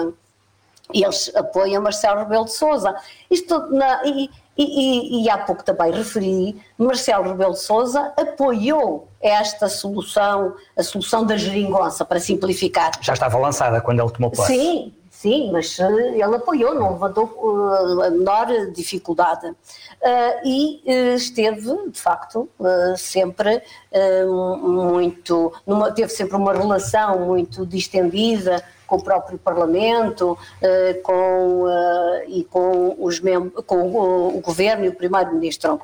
[0.95, 2.95] Eles apoiam Marcelo Rebelo de Sousa.
[3.29, 9.69] Isto na, e, e, e, há pouco também referi, Marcelo Rebelo de Sousa apoiou esta
[9.69, 12.93] solução, a solução da geringonça, para simplificar.
[13.01, 14.55] Já estava lançada quando ele tomou posse.
[14.55, 19.49] Sim, Sim, mas eh, ele apoiou, não levantou uh, a menor dificuldade.
[19.49, 19.57] Uh,
[20.45, 20.81] e
[21.17, 22.49] esteve, de facto,
[22.97, 23.61] sempre
[24.63, 25.53] muito.
[25.67, 30.39] Numa, teve sempre uma relação muito distendida com o próprio Parlamento
[31.03, 31.67] com,
[32.29, 33.21] e com, os
[33.67, 35.81] com o, o governo e o Primeiro-Ministro.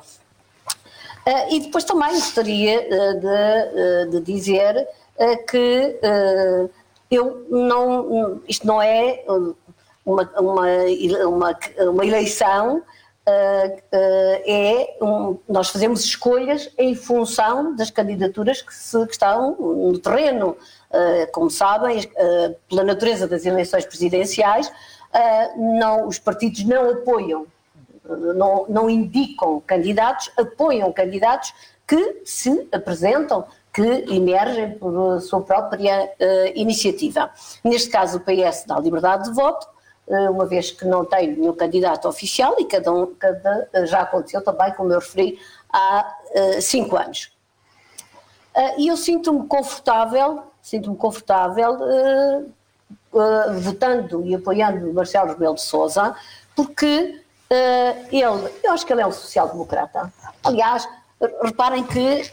[1.51, 2.81] e depois também gostaria
[3.19, 4.87] de, de dizer
[5.47, 5.99] que
[7.15, 9.23] eu não, isto não é
[10.05, 10.67] uma, uma,
[11.25, 12.81] uma, uma eleição, uh,
[13.27, 19.97] uh, é um, nós fazemos escolhas em função das candidaturas que, se, que estão no
[19.97, 20.55] terreno.
[20.91, 22.09] Uh, como sabem,
[22.69, 24.71] pela natureza das eleições presidenciais,
[25.57, 27.45] não, os partidos não apoiam,
[28.07, 31.53] não, não indicam candidatos, apoiam candidatos
[31.85, 37.29] que se apresentam que emergem por sua própria uh, iniciativa.
[37.61, 39.67] Neste caso, o PS dá liberdade de voto,
[40.07, 43.99] uh, uma vez que não tem nenhum candidato oficial e cada um, cada, uh, já
[43.99, 45.37] aconteceu também, como eu referi,
[45.71, 46.15] há
[46.61, 47.33] cinco anos.
[48.77, 51.77] e eu sinto-me confortável, sinto-me confortável
[53.11, 56.15] uh, votando e apoiando Marcelo Rebelo de Sousa,
[56.55, 60.13] porque uh, ele, eu acho que ele é um social-democrata.
[60.43, 60.87] Aliás,
[61.41, 62.23] reparem que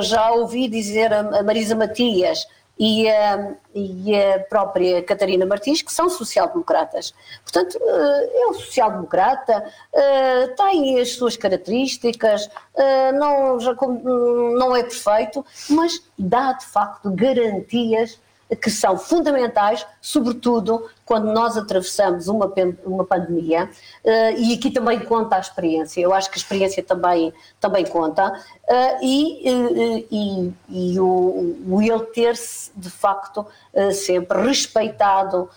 [0.00, 2.46] já ouvi dizer a Marisa Matias
[2.80, 7.12] e a, e a própria Catarina Martins, que são social-democratas.
[7.42, 14.82] Portanto, eh, é um social-democrata, eh, tem as suas características, eh, não, já, não é
[14.82, 18.18] perfeito, mas dá de facto garantias
[18.56, 22.52] que são fundamentais, sobretudo quando nós atravessamos uma,
[22.84, 23.70] uma pandemia,
[24.04, 28.28] uh, e aqui também conta a experiência, eu acho que a experiência também, também conta,
[28.28, 33.46] uh, e, uh, e, e, o, o ele ter-se de facto
[33.92, 35.48] sempre respeitado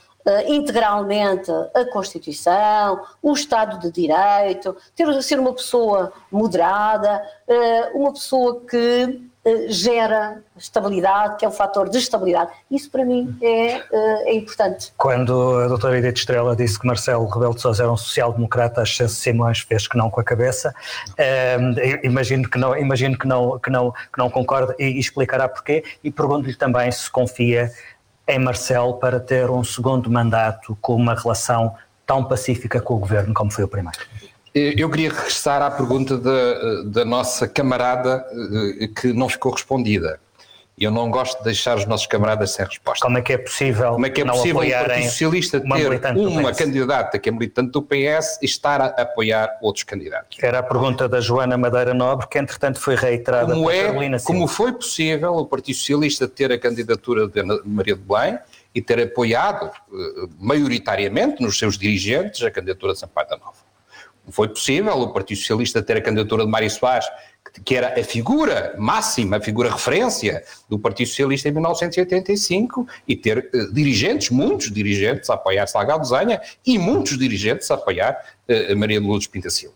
[0.47, 7.21] integralmente a Constituição, o Estado de Direito, ter ser uma pessoa moderada,
[7.93, 9.32] uma pessoa que eh,
[9.67, 12.51] gera estabilidade, que é um fator de estabilidade.
[12.71, 13.83] Isso para mim é, eh,
[14.27, 14.93] é importante.
[14.97, 18.85] Quando a doutora Edith Estrela disse que Marcelo Rebelo de Sousa era um social-democrata, a
[18.85, 20.73] Chance Simões fez que não com a cabeça.
[21.59, 25.49] Um, imagino que não, imagino que não, que não, que não concorda e, e explicará
[25.49, 25.83] porquê.
[26.03, 27.71] E pergunto-lhe também se confia
[28.27, 31.75] em Marcelo para ter um segundo mandato com uma relação
[32.05, 33.99] tão pacífica com o governo como foi o primeiro.
[34.53, 38.23] Eu queria regressar à pergunta da, da nossa camarada
[38.79, 40.19] eh, que não ficou respondida.
[40.77, 43.05] Eu não gosto de deixar os nossos camaradas sem resposta.
[43.05, 46.17] Como é que é possível Como é que é possível o Partido Socialista uma ter
[46.17, 50.37] uma candidata que é militante do PS e estar a apoiar outros candidatos?
[50.41, 54.33] Era a pergunta da Joana Madeira Nobre, que entretanto foi reiterada como é, Carolina Silva.
[54.33, 58.39] Como foi possível o Partido Socialista ter a candidatura de Maria de Belém
[58.73, 63.62] e ter apoiado eh, maioritariamente nos seus dirigentes a candidatura de Sampaio da Nova?
[64.29, 67.05] Foi possível o Partido Socialista ter a candidatura de Mário Soares,
[67.65, 73.49] que era a figura máxima, a figura referência do Partido Socialista em 1985 e ter
[73.53, 78.99] uh, dirigentes, muitos dirigentes a apoiar Salgado Zenha e muitos dirigentes a apoiar uh, Maria
[78.99, 79.75] de Lourdes Pinta Silva.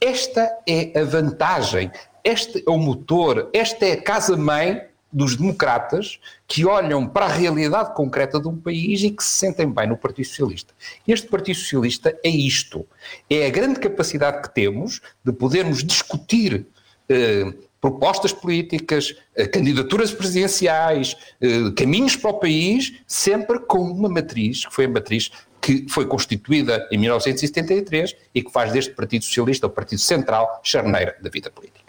[0.00, 1.90] Esta é a vantagem,
[2.24, 7.94] este é o motor, esta é a casa-mãe dos democratas que olham para a realidade
[7.94, 10.72] concreta de um país e que se sentem bem no Partido Socialista.
[11.06, 12.86] Este Partido Socialista é isto.
[13.28, 16.66] É a grande capacidade que temos de podermos discutir
[17.08, 24.64] eh, propostas políticas, eh, candidaturas presidenciais, eh, caminhos para o país, sempre com uma matriz,
[24.64, 29.66] que foi a matriz que foi constituída em 1973 e que faz deste Partido Socialista
[29.66, 31.81] o Partido Central, charneira da vida política.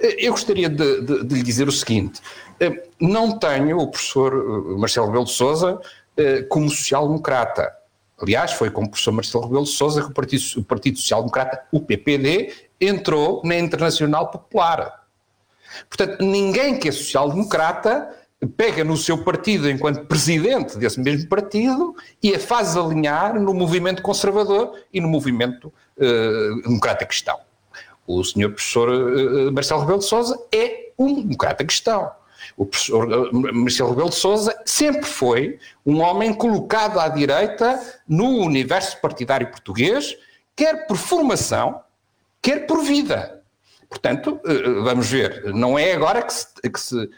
[0.00, 2.20] Eh, eu gostaria de, de, de, lhe dizer o seguinte:
[2.60, 5.80] eh, não tenho o professor eh, Marcelo Rebelo de Souza
[6.50, 7.72] como social-democrata.
[8.20, 11.62] Aliás, foi com o professor Marcelo Rebelo de Souza que o Partido, Partido Social Democrata,
[11.72, 15.06] o PPD, entrou na Internacional Popular.
[15.88, 18.14] Portanto, ninguém que é social-democrata
[18.56, 24.02] pega no seu partido enquanto presidente desse mesmo partido e a faz alinhar no movimento
[24.02, 27.38] conservador e no movimento uh, democrata cristão
[28.06, 32.10] o senhor professor uh, Marcelo Rebelo de Sousa é um democrata cristão.
[32.56, 38.38] O professor uh, Marcelo Rebelo de Sousa sempre foi um homem colocado à direita no
[38.40, 40.16] universo partidário português,
[40.56, 41.80] quer por formação,
[42.40, 43.40] quer por vida.
[43.88, 44.40] Portanto,
[44.82, 47.10] vamos ver, não é agora que se, que se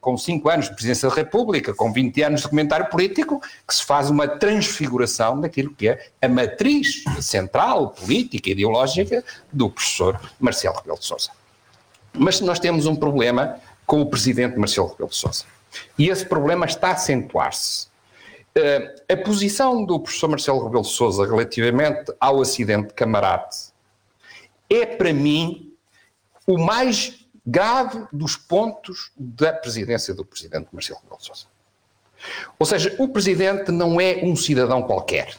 [0.00, 3.84] com 5 anos de presidência da República, com 20 anos de comentário político, que se
[3.84, 10.98] faz uma transfiguração daquilo que é a matriz central, política, ideológica do professor Marcelo Rebelo
[10.98, 11.30] de Sousa.
[12.12, 15.44] Mas nós temos um problema com o presidente Marcelo Rebelo de Sousa.
[15.98, 17.88] E esse problema está a acentuar-se.
[18.56, 23.68] Uh, a posição do professor Marcelo Rebelo de Sousa relativamente ao acidente de Camarate
[24.70, 25.72] é, para mim,
[26.46, 27.17] o mais
[27.48, 31.46] grave dos pontos da presidência do presidente Marcelo Rebelo de Sousa.
[32.58, 35.34] Ou seja, o presidente não é um cidadão qualquer.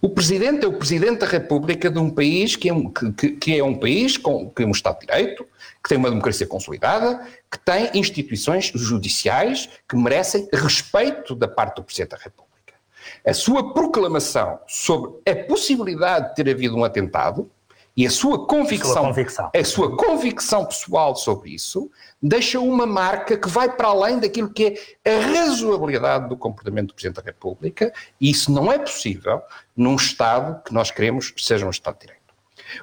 [0.00, 3.58] O presidente é o presidente da República de um país que é um, que, que
[3.58, 5.44] é um país com, que é um Estado de Direito,
[5.82, 11.84] que tem uma democracia consolidada, que tem instituições judiciais que merecem respeito da parte do
[11.84, 12.74] Presidente da República.
[13.26, 17.50] A sua proclamação sobre a possibilidade de ter havido um atentado
[17.96, 23.36] e a sua convicção, sua convicção, a sua convicção pessoal sobre isso deixa uma marca
[23.36, 27.92] que vai para além daquilo que é a razoabilidade do comportamento do Presidente da República,
[28.20, 29.40] e isso não é possível
[29.76, 32.24] num Estado que nós queremos seja um Estado de Direito.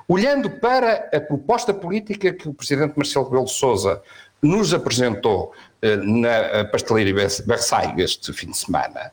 [0.08, 4.02] Olhando para a proposta política que o Presidente Marcelo Rebelo de Sousa
[4.42, 9.12] nos apresentou eh, na pastelaria Versailles este fim de semana,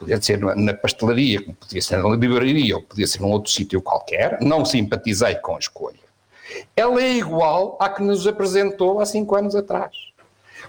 [0.00, 3.82] podia ser na pastelaria, como podia ser na livraria, ou podia ser num outro sítio
[3.82, 6.00] qualquer, não simpatizei com a escolha.
[6.74, 9.94] Ela é igual à que nos apresentou há cinco anos atrás.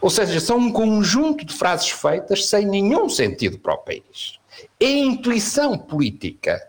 [0.01, 4.37] Ou seja, são um conjunto de frases feitas sem nenhum sentido para o país.
[4.79, 6.61] É intuição política.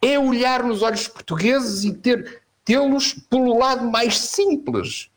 [0.00, 5.08] É olhar nos olhos portugueses e ter tê-los pelo lado mais simples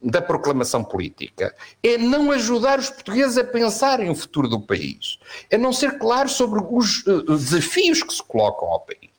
[0.00, 1.54] da proclamação política.
[1.82, 5.18] É não ajudar os portugueses a pensarem o futuro do país.
[5.50, 9.10] É não ser claro sobre os uh, desafios que se colocam ao país.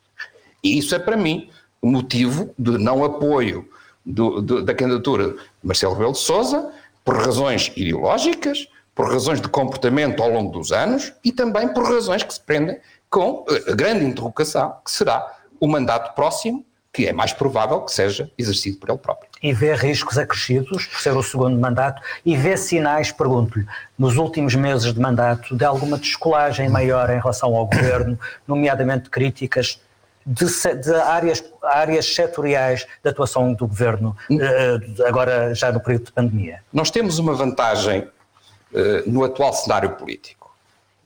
[0.63, 1.49] E isso é, para mim,
[1.81, 3.67] o motivo de não apoio
[4.05, 6.71] do, do, da candidatura de Marcelo Rebelo de Sousa,
[7.03, 12.23] por razões ideológicas, por razões de comportamento ao longo dos anos e também por razões
[12.23, 12.77] que se prendem
[13.09, 18.29] com a grande interrogação que será o mandato próximo, que é mais provável que seja
[18.37, 19.29] exercido por ele próprio.
[19.41, 23.65] E vê riscos acrescidos por ser o segundo mandato e vê sinais, pergunto-lhe,
[23.97, 29.79] nos últimos meses de mandato, de alguma descolagem maior em relação ao governo, nomeadamente críticas
[30.25, 36.11] de, de, áreas, áreas setoriais de atuação do governo, eh, agora já no período de
[36.11, 36.61] pandemia?
[36.73, 40.55] Nós temos uma vantagem uh, no atual cenário político.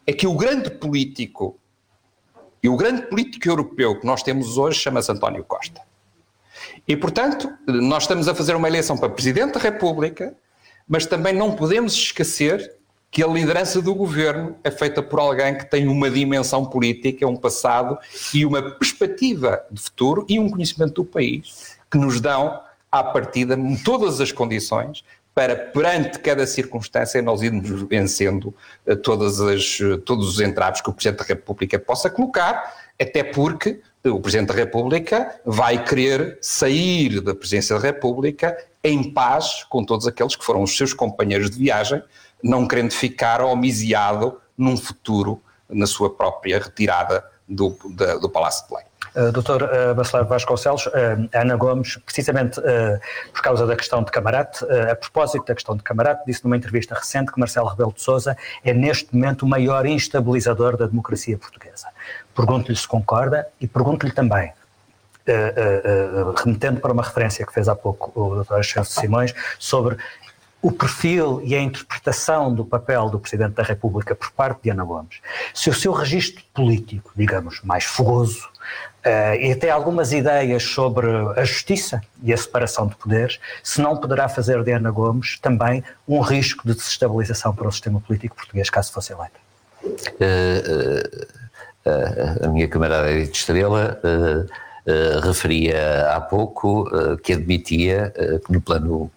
[0.05, 1.57] É que o grande político
[2.64, 5.82] e o grande político europeu que nós temos hoje chama-se António Costa.
[6.88, 10.34] E, portanto, nós estamos a fazer uma eleição para Presidente da República,
[10.88, 12.78] mas também não podemos esquecer
[13.11, 17.36] que a liderança do governo é feita por alguém que tem uma dimensão política, um
[17.36, 17.97] passado
[18.34, 22.59] e uma perspectiva de futuro e um conhecimento do país que nos dão,
[22.91, 25.03] à partida, todas as condições
[25.34, 28.53] para, perante cada circunstância, nós irmos vencendo
[28.86, 33.23] eh, todas as, eh, todos os entraves que o Presidente da República possa colocar, até
[33.23, 39.84] porque o Presidente da República vai querer sair da Presidência da República em paz com
[39.84, 42.03] todos aqueles que foram os seus companheiros de viagem
[42.43, 48.69] não querendo ficar homisiado num futuro na sua própria retirada do, da, do Palácio de
[48.69, 48.86] Belém.
[49.16, 50.91] Uh, Doutor uh, Bacelar Vasconcelos, uh,
[51.34, 52.64] Ana Gomes, precisamente uh,
[53.32, 56.95] por causa da questão de Camarate, a propósito da questão de Camarate, disse numa entrevista
[56.95, 61.88] recente que Marcelo Rebelo de Sousa é neste momento o maior instabilizador da democracia portuguesa.
[62.36, 64.51] Pergunto-lhe se concorda e pergunto-lhe também,
[66.43, 68.55] remetendo para uma referência que fez há pouco o Dr.
[68.55, 69.97] Ascenso Simões, sobre
[70.64, 74.86] o perfil e a interpretação do papel do Presidente da República por parte de Ana
[74.86, 75.20] Gomes,
[75.53, 78.47] se o seu registro político, digamos, mais fogoso,
[79.06, 83.97] uh, e até algumas ideias sobre a justiça e a separação de poderes, se não
[83.97, 88.70] poderá fazer de Ana Gomes também um risco de desestabilização para o sistema político português,
[88.70, 89.36] caso fosse eleita?
[89.84, 91.28] Uh,
[91.86, 93.99] uh, a minha camarada Edith Estrela
[95.24, 96.89] referia há pouco
[97.24, 98.14] que admitia
[98.45, 99.10] que no plano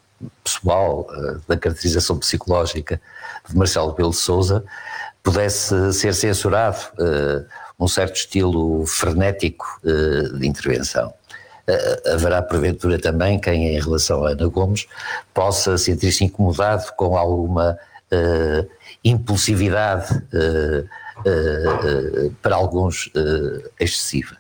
[0.45, 1.09] pessoal,
[1.49, 3.01] da caracterização psicológica
[3.49, 4.65] de Marcelo Pelo de Souza,
[5.25, 6.79] pudesse ser censurado
[7.79, 11.13] um certo estilo frenético uh, de intervenção.
[11.69, 14.87] Uh, haverá porventura também quem, em relação a Ana Gomes,
[15.35, 17.79] possa sentir-se incomodado com alguma
[19.03, 20.23] impulsividade
[22.41, 23.11] para alguns
[23.81, 24.37] excessiva.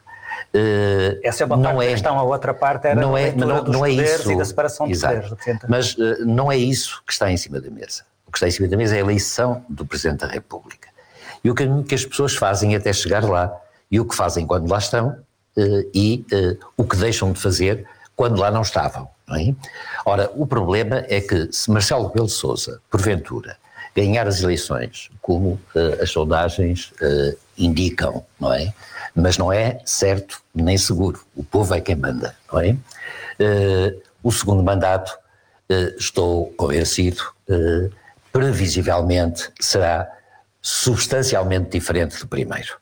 [0.56, 3.62] Uh, Essa é uma não parte é, questão, a outra parte era não é, não,
[3.62, 5.60] dos não é isso, e da separação exato, de poderes.
[5.68, 8.04] Mas uh, não é isso que está em cima da mesa.
[8.26, 10.88] O que está em cima da mesa é a eleição do Presidente da República.
[11.42, 13.54] E o caminho que as pessoas fazem até chegar lá,
[13.90, 15.08] e o que fazem quando lá estão,
[15.56, 16.24] uh, e
[16.76, 19.08] o que deixam de fazer quando lá não estavam.
[19.26, 19.54] Não é?
[20.04, 23.56] Ora, o problema é que se Marcelo Rebelo de Sousa, porventura,
[23.94, 25.58] ganhar as eleições, como
[26.00, 26.92] as sondagens
[27.58, 28.72] indicam, não é?
[29.16, 31.24] mas não é certo nem seguro.
[31.34, 32.76] O povo é quem manda, não é?
[34.22, 35.16] O segundo mandato,
[35.98, 37.22] estou convencido,
[38.30, 40.06] previsivelmente será
[40.66, 42.76] substancialmente diferente do primeiro.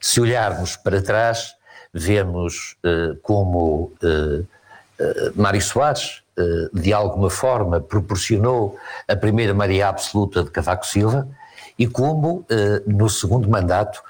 [0.00, 1.54] se olharmos para trás,
[1.92, 2.76] vemos
[3.22, 3.92] como
[5.36, 6.24] Mário Soares,
[6.72, 8.76] de alguma forma, proporcionou
[9.06, 11.28] a primeira maioria absoluta de Cavaco Silva
[11.78, 12.44] e como,
[12.84, 14.02] no segundo mandato,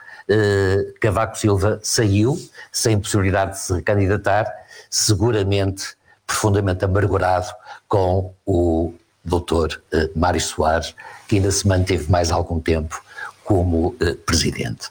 [1.03, 2.39] Cavaco Silva saiu
[2.73, 4.51] sem possibilidade de se recandidatar,
[4.89, 5.95] seguramente
[6.27, 7.53] profundamente amargurado
[7.87, 8.95] com o
[9.25, 10.95] doutor uh, Mário Soares,
[11.27, 13.03] que ainda se manteve mais algum tempo
[13.45, 14.89] como uh, presidente.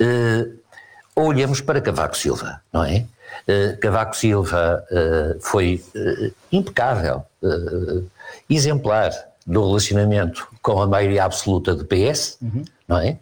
[0.00, 0.58] Uh,
[1.14, 3.06] olhamos para Cavaco Silva, não é?
[3.80, 4.84] Cavaco Silva
[5.40, 5.84] foi
[6.50, 7.24] impecável,
[8.48, 9.12] exemplar
[9.46, 12.64] no relacionamento com a maioria absoluta do PS, uhum.
[12.88, 13.18] não é?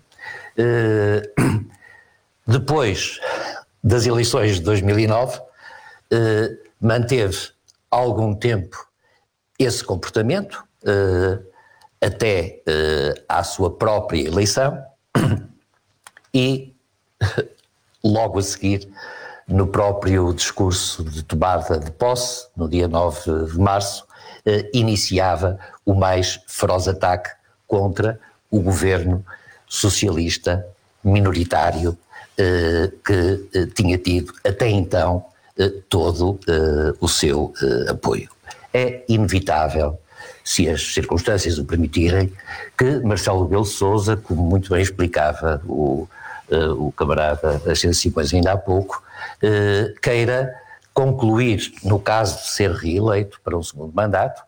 [0.57, 1.31] Eh,
[2.47, 3.21] depois
[3.83, 5.41] das eleições de 2009,
[6.11, 7.51] eh, manteve
[7.91, 8.87] algum tempo
[9.59, 11.39] esse comportamento, eh,
[12.01, 12.63] até
[13.29, 14.85] à sua própria eleição,
[16.35, 16.75] e
[18.05, 18.89] logo a seguir,
[19.47, 24.07] no próprio discurso de tomada de posse, no dia 9 de março,
[24.47, 27.31] eh, iniciava o mais feroz ataque
[27.67, 28.19] contra
[28.51, 29.25] o governo
[29.67, 30.67] socialista
[31.03, 31.97] minoritário
[32.39, 35.25] eh, que eh, tinha tido até então
[35.59, 38.34] eh, todo eh, o seu eh, apoio.
[38.75, 39.99] É inevitável
[40.45, 42.31] se as circunstâncias o permitirem,
[42.77, 46.07] que Marcelo Rebelo Souza, como muito bem explicava o,
[46.51, 49.03] uh, o camarada Ascenso ainda há pouco,
[49.43, 50.55] uh, queira
[50.93, 54.43] concluir, no caso de ser reeleito para um segundo mandato,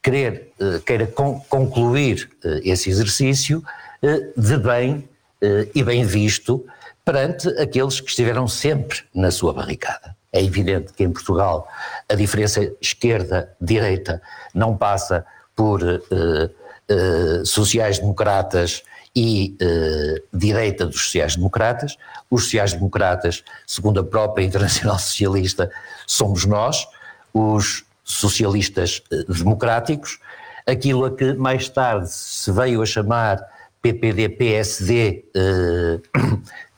[0.00, 2.30] querer, uh, queira con concluir
[2.62, 3.62] esse exercício
[4.36, 5.08] de bem
[5.74, 6.66] e bem visto
[7.02, 10.14] perante aqueles que estiveram sempre na sua barricada.
[10.34, 11.68] É evidente que em Portugal
[12.10, 14.20] a diferença esquerda-direita
[14.52, 15.24] não passa
[15.54, 18.82] por uh, uh, sociais-democratas
[19.14, 21.96] e uh, direita dos sociais-democratas.
[22.28, 25.70] Os sociais-democratas, segundo a própria Internacional Socialista,
[26.04, 26.84] somos nós,
[27.32, 30.18] os socialistas democráticos,
[30.66, 33.38] aquilo a que mais tarde se veio a chamar
[33.80, 35.24] PPD-PSD,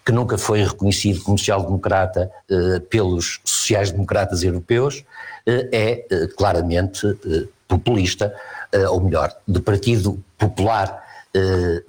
[0.07, 5.05] que nunca foi reconhecido como social-democrata eh, pelos sociais-democratas europeus,
[5.45, 7.19] eh, é eh, claramente
[7.67, 8.33] populista,
[8.91, 11.03] ou melhor, de Partido Popular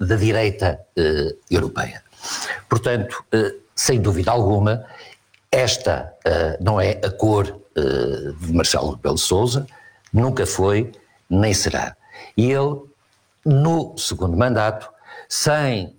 [0.00, 0.80] da direita
[1.50, 2.02] europeia.
[2.68, 3.24] Portanto,
[3.76, 4.84] sem dúvida alguma,
[5.52, 6.12] esta
[6.60, 9.66] não é a cor de Marcelo Rebelo Sousa,
[10.12, 10.90] nunca foi,
[11.30, 11.96] nem será.
[12.36, 12.80] E ele,
[13.44, 14.90] no segundo mandato,
[15.28, 15.96] sem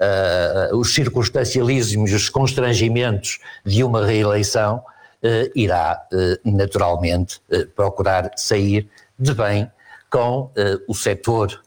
[0.00, 4.76] uh, os circunstancialismos, os constrangimentos de uma reeleição,
[5.22, 7.40] uh, irá uh, naturalmente
[7.74, 8.88] procurar sair
[9.18, 9.70] de bem
[10.10, 10.50] com
[10.86, 11.60] o setor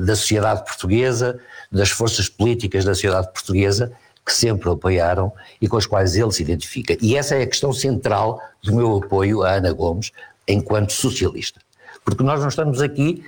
[0.00, 1.38] da sociedade portuguesa,
[1.70, 3.92] das forças políticas da sociedade portuguesa,
[4.24, 6.96] que sempre o apoiaram e com as quais ele se identifica.
[7.00, 10.10] E essa é a questão central do meu apoio a Ana Gomes
[10.48, 11.60] enquanto socialista.
[12.02, 13.22] Porque nós não estamos aqui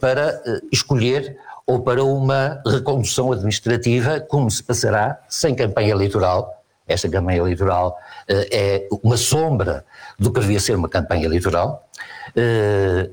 [0.00, 1.38] para escolher
[1.68, 6.64] ou para uma recondução administrativa, como se passará sem campanha eleitoral.
[6.88, 9.84] Esta campanha eleitoral uh, é uma sombra
[10.18, 11.86] do que devia ser uma campanha eleitoral.
[12.30, 13.12] Uh,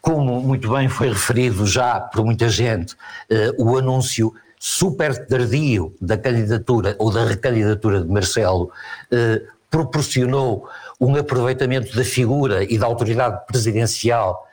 [0.00, 2.96] como muito bem foi referido já por muita gente, uh,
[3.58, 8.70] o anúncio super tardio da candidatura ou da recandidatura de Marcelo
[9.68, 10.66] proporcionou
[10.98, 14.48] um aproveitamento da figura e da autoridade presidencial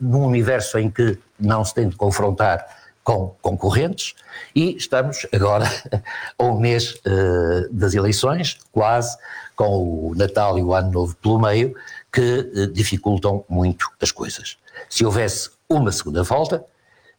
[0.00, 2.66] num universo em que não se tem de confrontar
[3.04, 4.14] com concorrentes
[4.56, 5.66] e estamos agora
[6.38, 9.16] a um mês uh, das eleições, quase,
[9.54, 11.76] com o Natal e o Ano Novo pelo meio,
[12.10, 14.56] que uh, dificultam muito as coisas.
[14.88, 16.64] Se houvesse uma segunda volta,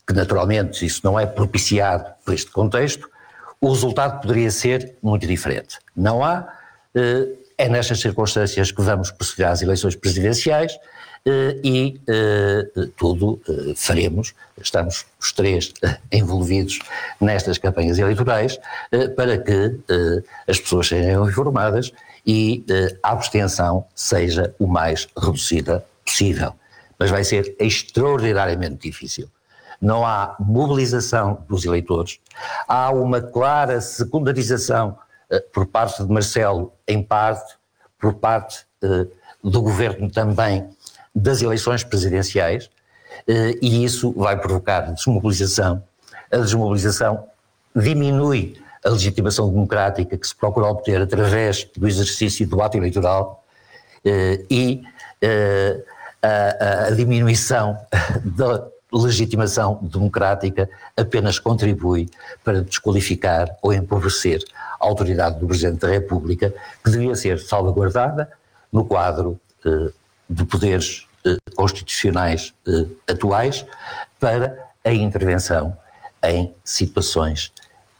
[0.07, 3.07] que naturalmente isso não é propiciado por este contexto,
[3.61, 5.77] o resultado poderia ser muito diferente.
[5.95, 6.47] Não há,
[6.95, 10.77] uh, é nestas circunstâncias que vamos proceder às eleições presidenciais,
[11.27, 15.73] e eh, tudo eh, faremos, estamos os três
[16.11, 16.79] envolvidos
[17.19, 18.59] nestas campanhas eleitorais,
[19.15, 19.79] para que
[20.47, 21.91] as pessoas sejam informadas
[22.25, 22.63] e
[23.01, 26.53] a abstenção seja o mais reduzida possível.
[26.99, 29.27] Mas vai ser extraordinariamente difícil.
[29.81, 32.19] Não há mobilização dos eleitores,
[32.67, 34.97] há uma clara secundarização
[35.51, 37.55] por parte de Marcelo, em parte,
[37.99, 38.65] por parte
[39.43, 40.74] do governo também
[41.15, 42.69] das eleições presidenciais
[43.27, 45.81] eh, e isso vai provocar desmobilização.
[46.31, 47.25] A desmobilização
[47.75, 53.43] diminui a legitimação democrática que se procura obter através do exercício do ato eleitoral
[54.03, 54.83] eh, e
[55.21, 55.83] eh,
[56.21, 57.77] a, diminuição
[58.23, 62.09] da legitimação democrática apenas contribui
[62.43, 64.43] para desqualificar ou empobrecer
[64.79, 66.53] a autoridade do Presidente da República,
[66.83, 68.31] que devia ser salvaguardada
[68.71, 69.39] no quadro
[70.29, 71.04] de poderes
[71.55, 73.65] constitucionais eh, atuais
[74.19, 75.75] para a intervenção
[76.23, 77.51] em situações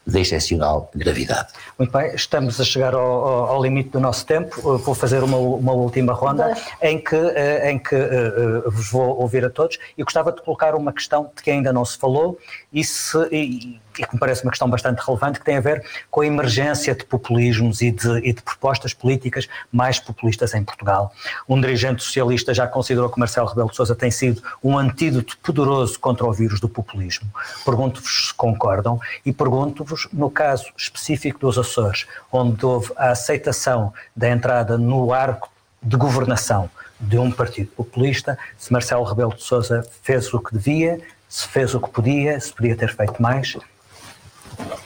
[0.06, 1.52] de excepcional gravidade.
[1.78, 4.78] Muito bem, estamos a chegar ao, ao, ao limite do nosso tempo.
[4.78, 9.44] vou fazer uma, uma última ronda em que, eh, em que uh, vos vou ouvir
[9.44, 12.38] a todos e gostava de colocar uma questão de que ainda não se falou
[12.72, 15.84] e, se, e, e que me parece uma questão bastante relevante, que tem a ver
[16.10, 21.12] com a emergência de populismos e de, e de propostas políticas mais populistas em Portugal.
[21.46, 26.00] Um dirigente socialista já considerou que Marcelo Rebelo de Sousa tem sido um antídoto poderoso
[26.00, 27.28] contra o vírus do populismo.
[27.66, 34.28] Pergunto-vos se concordam e pergunto-vos, no caso específico dos Açores, onde houve a aceitação da
[34.28, 35.50] entrada no arco
[35.82, 41.00] de governação de um partido populista, se Marcelo Rebelo de Sousa fez o que devia,
[41.28, 43.56] se fez o que podia, se podia ter feito mais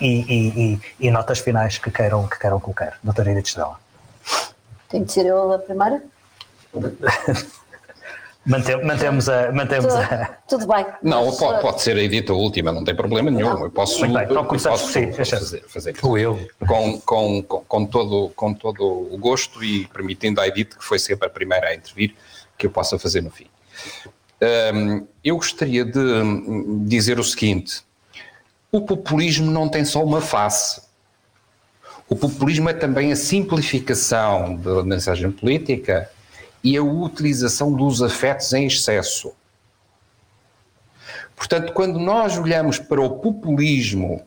[0.01, 2.99] e, e, e, e notas finais que queiram, que queiram colocar.
[3.03, 3.79] Doutora Edith Estrela.
[4.89, 6.03] Tem de ser eu a primeira?
[8.47, 9.53] mantemos a.
[9.53, 10.27] Mantemos tudo, a...
[10.49, 10.87] tudo bem.
[11.03, 13.55] Não, Mas, pode, pode, ser a edita última, não tem problema nenhum.
[13.55, 13.65] Não.
[13.65, 16.49] Eu posso, Muito bem, então começamos posso sim, fazer, fazer eu.
[16.67, 20.99] Com, com, com, com, todo, com todo o gosto e permitindo à Edith, que foi
[20.99, 22.15] sempre a primeira a intervir,
[22.57, 23.47] que eu possa fazer no fim.
[24.75, 26.01] Um, eu gostaria de
[26.87, 27.83] dizer o seguinte:
[28.73, 30.81] o populismo não tem só uma face.
[32.09, 36.11] O populismo é também a simplificação da mensagem política
[36.63, 39.33] e a utilização dos afetos em excesso.
[41.35, 44.23] Portanto, quando nós olhamos para o populismo,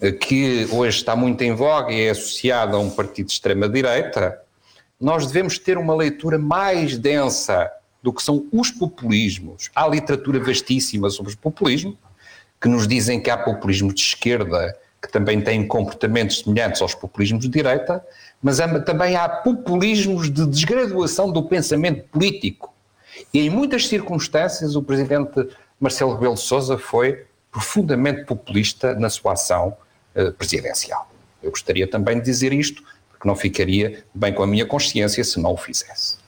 [0.00, 4.40] eh, que hoje está muito em voga e é associado a um partido de extrema-direita,
[5.00, 7.70] nós devemos ter uma leitura mais densa
[8.02, 9.70] do que são os populismos.
[9.74, 11.98] Há literatura vastíssima sobre o populismo,
[12.60, 17.42] que nos dizem que há populismo de esquerda que também têm comportamentos semelhantes aos populismos
[17.42, 18.04] de direita,
[18.42, 22.72] mas também há populismos de desgraduação do pensamento político.
[23.32, 25.48] E em muitas circunstâncias o presidente
[25.80, 29.76] Marcelo Rebelo Sousa foi profundamente populista na sua ação
[30.14, 31.10] uh, presidencial.
[31.42, 35.40] Eu gostaria também de dizer isto, porque não ficaria bem com a minha consciência se
[35.40, 36.18] não o fizesse.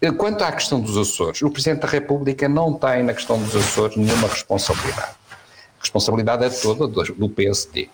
[0.00, 3.54] Eh, quanto à questão dos Açores, o Presidente da República não tem na questão dos
[3.54, 5.12] Açores nenhuma responsabilidade.
[5.30, 7.88] A responsabilidade é toda do PSD,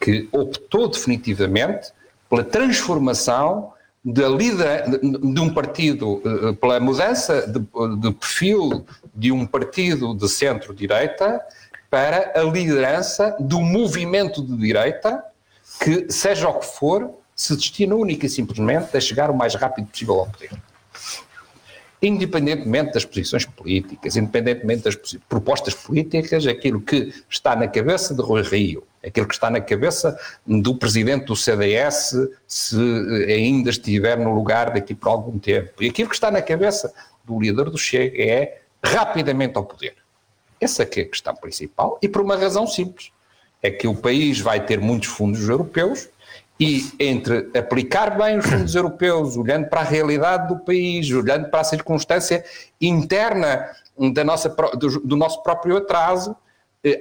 [0.00, 1.92] que optou definitivamente
[2.32, 7.60] pela transformação de, líder, de um partido, eh, pela mudança de,
[8.00, 11.42] de perfil de um partido de centro-direita
[11.90, 15.22] para a liderança do movimento de direita
[15.78, 19.88] que, seja o que for, se destina única e simplesmente a chegar o mais rápido
[19.88, 20.52] possível ao poder.
[22.00, 24.96] Independentemente das posições políticas, independentemente das
[25.28, 30.18] propostas políticas, aquilo que está na cabeça de Rui Rio, aquilo que está na cabeça
[30.46, 32.14] do presidente do CDS,
[32.46, 32.76] se
[33.28, 36.92] ainda estiver no lugar daqui por algum tempo, e aquilo que está na cabeça
[37.24, 39.96] do líder do Chega é rapidamente ao poder.
[40.60, 43.10] Essa é a questão principal, e por uma razão simples,
[43.62, 46.08] é que o país vai ter muitos fundos europeus
[46.58, 51.60] e entre aplicar bem os fundos europeus, olhando para a realidade do país, olhando para
[51.60, 52.44] a circunstância
[52.80, 53.68] interna
[54.12, 56.36] da nossa, do, do nosso próprio atraso, eh,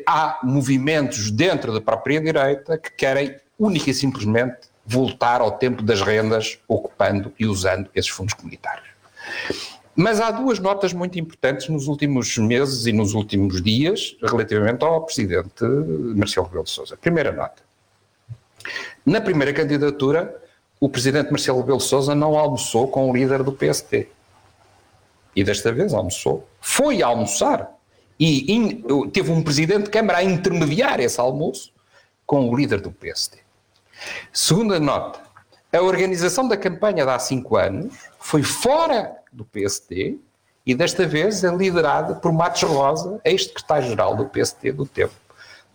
[0.08, 6.02] há movimentos dentro da própria direita que querem única e simplesmente voltar ao tempo das
[6.02, 8.90] rendas, ocupando e usando esses fundos comunitários.
[9.96, 15.06] Mas há duas notas muito importantes nos últimos meses e nos últimos dias relativamente ao
[15.06, 15.64] presidente
[16.16, 16.98] Marcelo Rebelo de Sousa.
[16.98, 17.62] Primeira nota.
[19.06, 20.42] Na primeira candidatura,
[20.80, 24.08] o presidente Marcelo Rebelo de Sousa não almoçou com o líder do PSD.
[25.36, 26.48] E desta vez almoçou.
[26.60, 27.70] Foi almoçar.
[28.22, 31.74] E in, teve um presidente de Câmara a intermediar esse almoço
[32.24, 33.40] com o líder do PSD.
[34.32, 35.20] Segunda nota.
[35.74, 40.20] A organização da campanha de há cinco anos foi fora do PSD
[40.64, 45.16] e desta vez é liderada por Matos Rosa, ex-secretário-geral do PSD do tempo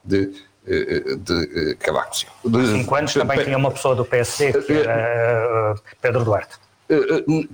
[0.04, 0.32] de
[0.68, 2.34] eh, de eh, Cavaco Silva.
[2.44, 6.56] Há cinco anos também tinha uma pessoa do PSD, que era eh, Pedro Duarte.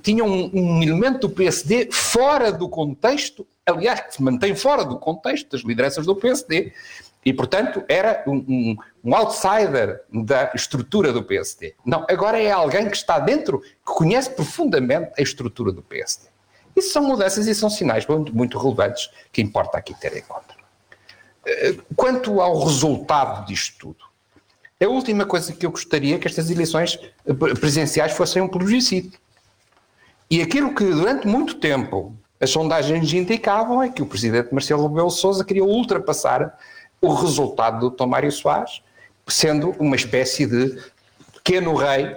[0.02, 4.98] Tinha um, um, elemento do PSD fora do contexto, aliás, que se mantém fora do
[4.98, 6.72] contexto das lideranças do PSD,
[7.24, 11.74] e, portanto, era um, um, um, outsider da estrutura do PSD.
[11.86, 16.28] Não, agora é alguém que está dentro, que conhece profundamente a estrutura do PSD.
[16.74, 20.54] Isso são mudanças e são sinais muito, muito relevantes que importa aqui ter em conta.
[21.94, 24.04] Quanto ao resultado disto tudo,
[24.82, 26.98] a última coisa que eu gostaria é que estas eleições
[27.60, 29.16] presidenciais fossem um plebiscito.
[30.28, 35.10] E aquilo que durante muito tempo as sondagens indicavam é que o presidente Marcelo Rebelo
[35.10, 36.58] Sousa queria ultrapassar
[37.00, 38.82] o resultado do Tomário Soares,
[39.28, 40.76] sendo uma espécie de
[41.34, 42.16] pequeno rei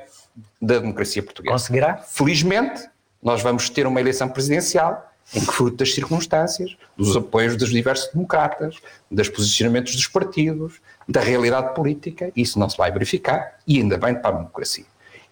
[0.60, 1.54] da democracia portuguesa.
[1.54, 1.98] Conseguirá?
[1.98, 2.90] Felizmente,
[3.22, 8.12] nós vamos ter uma eleição presidencial em que, fruto das circunstâncias, dos apoios dos diversos
[8.12, 8.78] democratas,
[9.10, 14.16] dos posicionamentos dos partidos, da realidade política, isso não se vai verificar, e ainda bem
[14.16, 14.86] para a democracia.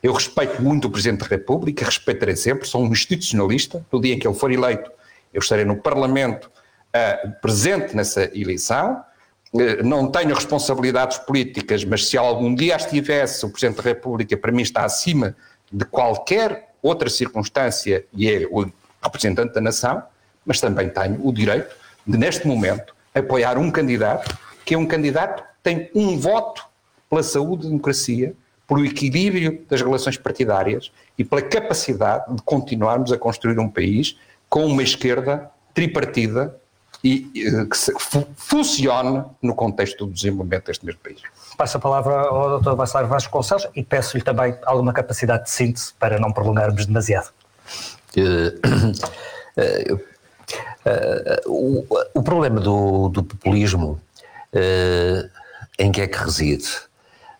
[0.03, 3.85] Eu respeito muito o Presidente da República, respeitarei sempre, sou um institucionalista.
[3.89, 4.91] No dia em que ele for eleito,
[5.33, 9.01] eu estarei no Parlamento uh, presente nessa eleição.
[9.53, 14.35] Uh, não tenho responsabilidades políticas, mas se algum dia as tivesse, o Presidente da República,
[14.35, 15.37] para mim, está acima
[15.71, 18.69] de qualquer outra circunstância e é o
[19.01, 20.03] representante da nação,
[20.45, 21.73] mas também tenho o direito
[22.05, 26.65] de, neste momento, apoiar um candidato que é um candidato que tem um voto
[27.09, 28.35] pela saúde da democracia,
[28.67, 34.17] pelo equilíbrio das relações partidárias e pela capacidade de continuarmos a construir um país
[34.49, 36.55] com uma esquerda tripartida
[37.03, 37.77] e que
[38.37, 41.21] funcione no contexto do desenvolvimento deste mesmo país.
[41.57, 42.75] Passo a palavra ao Dr.
[42.75, 47.29] Vassalaro Vasconcelos e peço-lhe também alguma capacidade de síntese para não prolongarmos demasiado.
[48.15, 48.53] Eh,
[50.85, 54.01] Uh, o, o, problema do, do populismo
[55.79, 56.67] em que é que reside?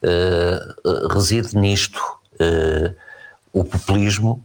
[0.04, 2.00] Uh, reside nisto.
[3.54, 4.44] o populismo,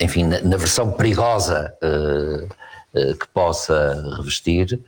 [0.00, 1.72] enfim, na, na, versão perigosa
[2.92, 4.80] que possa revestir,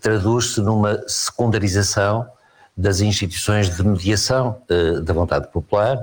[0.00, 2.26] traduz-se numa secundarização
[2.76, 4.60] das instituições de mediação
[5.04, 5.98] da vontade popular,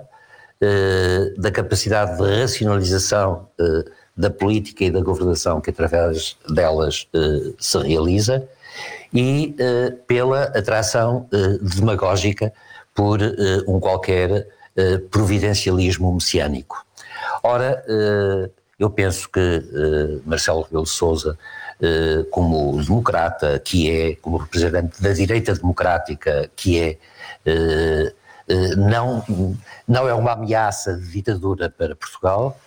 [1.38, 3.50] da capacidade de racionalização
[4.18, 8.48] da política e da governação que através delas uh, se realiza
[9.14, 12.54] e uh, pela atração uh, demagógica
[12.94, 13.20] por
[13.68, 14.48] um qualquer
[15.12, 16.84] providencialismo messiânico.
[17.44, 17.84] Ora,
[18.80, 19.64] eu penso que
[20.26, 21.38] Marcelo Rebelo de Sousa,
[22.32, 26.98] como democrata que é, como representante da direita democrática que é,
[28.76, 29.24] não,
[29.88, 32.67] não é uma ameaça de ditadura para Portugal, eh,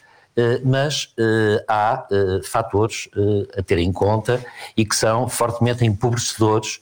[0.65, 3.09] mas eh, há eh, fatores
[3.57, 4.45] a ter em conta
[4.77, 6.81] e que são fortemente empobrecedores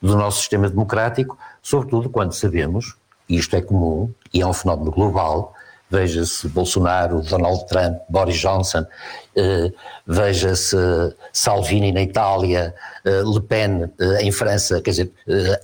[0.00, 4.90] do nosso sistema democrático, sobretudo quando sabemos, e isto é comum e é um fenómeno
[4.90, 5.54] global,
[5.90, 8.84] veja-se Bolsonaro, Donald Trump, Boris Johnson,
[10.06, 10.76] veja-se
[11.32, 12.74] Salvini na Itália,
[13.04, 13.90] Le Pen
[14.20, 15.12] em França, quer dizer,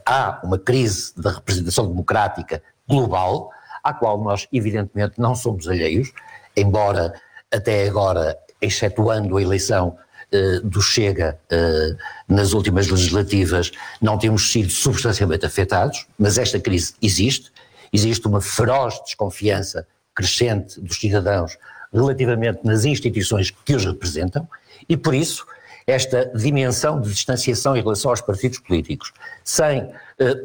[0.07, 3.51] há uma crise da representação democrática global,
[3.83, 6.13] à qual nós evidentemente não somos alheios,
[6.57, 7.15] embora
[7.53, 9.97] até agora, excetuando a eleição
[10.33, 11.97] uh, do Chega uh,
[12.29, 17.53] nas últimas legislativas, não temos sido substancialmente afetados, mas esta crise existe,
[17.93, 21.59] existe uma feroz desconfiança crescente dos cidadãos
[21.93, 24.49] relativamente nas instituições que os representam
[24.89, 25.47] e por isso
[25.87, 29.13] esta dimensão de distanciação em relação aos partidos políticos,
[29.45, 29.93] sem uh,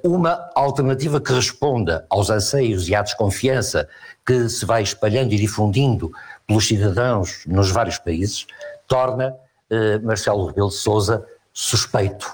[0.04, 3.88] uma alternativa que responda aos anseios e à desconfiança
[4.26, 6.12] que se vai espalhando e difundindo
[6.46, 8.48] pelos cidadãos nos vários países,
[8.88, 9.36] torna
[9.70, 12.30] uh, Marcelo Rebelo de Sousa suspeito.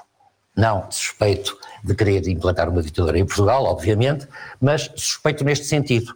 [0.55, 4.27] Não suspeito de querer implantar uma ditadura em Portugal, obviamente,
[4.61, 6.15] mas suspeito neste sentido.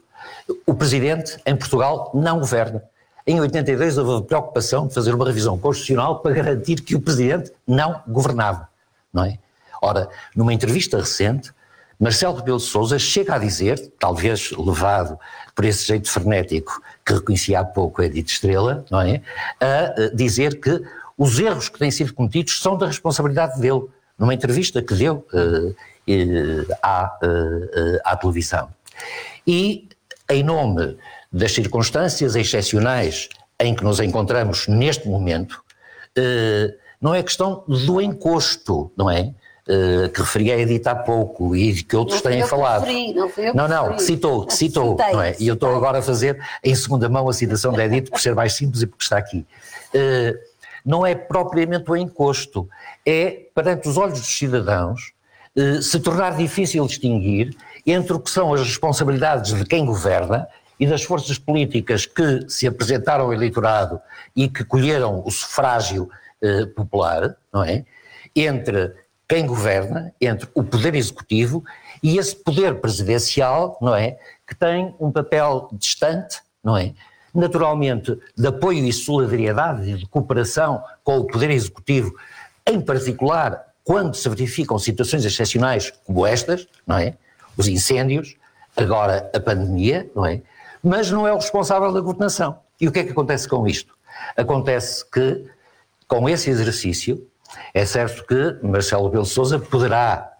[0.65, 2.83] O presidente em Portugal não governa
[3.27, 7.51] em 82 houve a preocupação de fazer uma revisão constitucional para garantir que o Presidente
[7.67, 8.69] não governava,
[9.13, 9.37] não é?
[9.81, 11.51] Ora, numa entrevista recente,
[11.99, 15.19] Marcelo Rebelo de Sousa chega a dizer, talvez levado
[15.53, 19.21] por esse jeito frenético que reconhecia há pouco Edith Estrela, não é?
[19.59, 20.81] A dizer que
[21.17, 23.83] os erros que têm sido cometidos são da responsabilidade dele,
[24.17, 28.69] numa entrevista que deu uh, uh, à, uh, à televisão.
[29.45, 29.89] E,
[30.29, 30.97] em nome
[31.31, 35.63] das circunstâncias excepcionais em que nos encontramos neste momento,
[36.15, 39.33] eh, não é questão do encosto, não é?
[39.67, 42.85] Eh, que referi a Edith há pouco e que outros têm falado.
[42.85, 45.35] Referi, não, fui eu não, não, citou, citou, Citei, não é?
[45.39, 48.33] E eu estou agora a fazer em segunda mão a citação da Edith por ser
[48.33, 49.45] mais simples e porque está aqui.
[49.93, 50.35] Eh,
[50.85, 52.69] não é propriamente o encosto,
[53.05, 55.11] é perante os olhos dos cidadãos
[55.81, 60.47] se tornar difícil distinguir entre o que são as responsabilidades de quem governa
[60.79, 63.99] e das forças políticas que se apresentaram ao eleitorado
[64.35, 66.09] e que colheram o sufrágio
[66.41, 67.83] eh, popular, não é?
[68.35, 68.93] Entre
[69.27, 71.63] quem governa, entre o poder executivo
[72.01, 74.17] e esse poder presidencial, não é?
[74.45, 76.93] Que tem um papel distante, não é?
[77.33, 82.13] Naturalmente, de apoio e solidariedade e de cooperação com o poder executivo,
[82.65, 87.15] em particular quando se verificam situações excepcionais como estas, não é?
[87.57, 88.35] Os incêndios,
[88.75, 90.41] agora a pandemia, não é?
[90.87, 92.59] Mas não é o responsável da governação.
[92.79, 93.93] E o que é que acontece com isto?
[94.35, 95.45] Acontece que,
[96.07, 97.27] com esse exercício,
[97.73, 100.31] é certo que Marcelo Belo Souza poderá,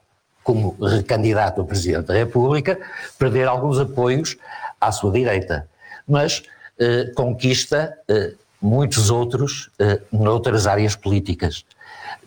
[0.43, 2.79] como recandidato a Presidente da República,
[3.17, 4.37] perder alguns apoios
[4.79, 5.69] à sua direita,
[6.07, 6.43] mas
[6.79, 11.65] eh, conquista eh, muitos outros eh, noutras áreas políticas.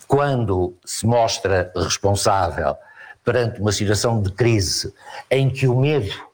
[0.06, 2.76] Quando se mostra responsável
[3.24, 4.92] perante uma situação de crise
[5.30, 6.29] em que o medo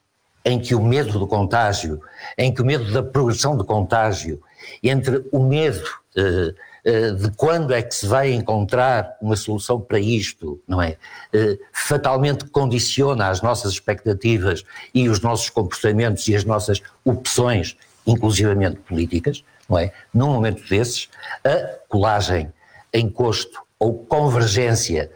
[0.46, 2.00] em que o medo do contágio,
[2.38, 4.40] em que o medo da progressão do contágio,
[4.80, 5.84] entre o medo
[6.16, 6.54] uh,
[6.88, 10.96] uh, de quando é que se vai encontrar uma solução para isto, não é?
[11.34, 17.76] Uh, fatalmente condiciona as nossas expectativas e os nossos comportamentos e as nossas opções,
[18.06, 19.92] inclusivamente políticas, não é?
[20.14, 21.08] Num momento desses,
[21.44, 22.52] a colagem,
[22.94, 25.10] encosto ou convergência,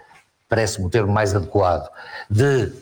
[0.49, 1.89] parece-me o termo mais adequado,
[2.29, 2.73] de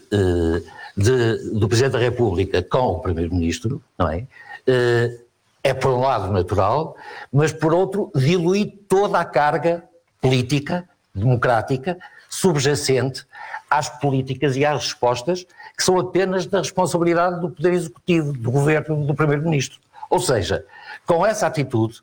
[0.99, 4.27] de, do Presidente da República com o Primeiro-Ministro, não é?
[4.67, 5.19] Eh,
[5.63, 6.97] é por um lado natural,
[7.33, 9.85] mas por outro dilui toda a carga
[10.21, 11.97] política, democrática,
[12.29, 13.25] subjacente
[13.71, 15.47] às políticas e às respostas
[15.77, 19.79] que são apenas da responsabilidade do Poder Executivo, do Governo, do Primeiro-Ministro.
[20.11, 20.65] Ou seja,
[21.07, 22.01] com essa atitude,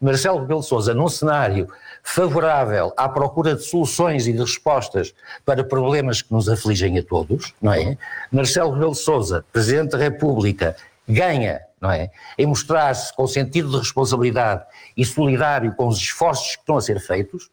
[0.00, 1.68] Marcelo Rebelo de Sousa, num cenário
[2.02, 7.54] favorável à procura de soluções e de respostas para problemas que nos afligem a todos,
[7.60, 7.96] não é?
[8.30, 10.76] Marcelo Rebelo de Sousa, Presidente da República,
[11.08, 12.10] ganha, não é?
[12.36, 14.64] Em mostrar-se com sentido de responsabilidade
[14.96, 17.50] e solidário com os esforços que estão a ser feitos,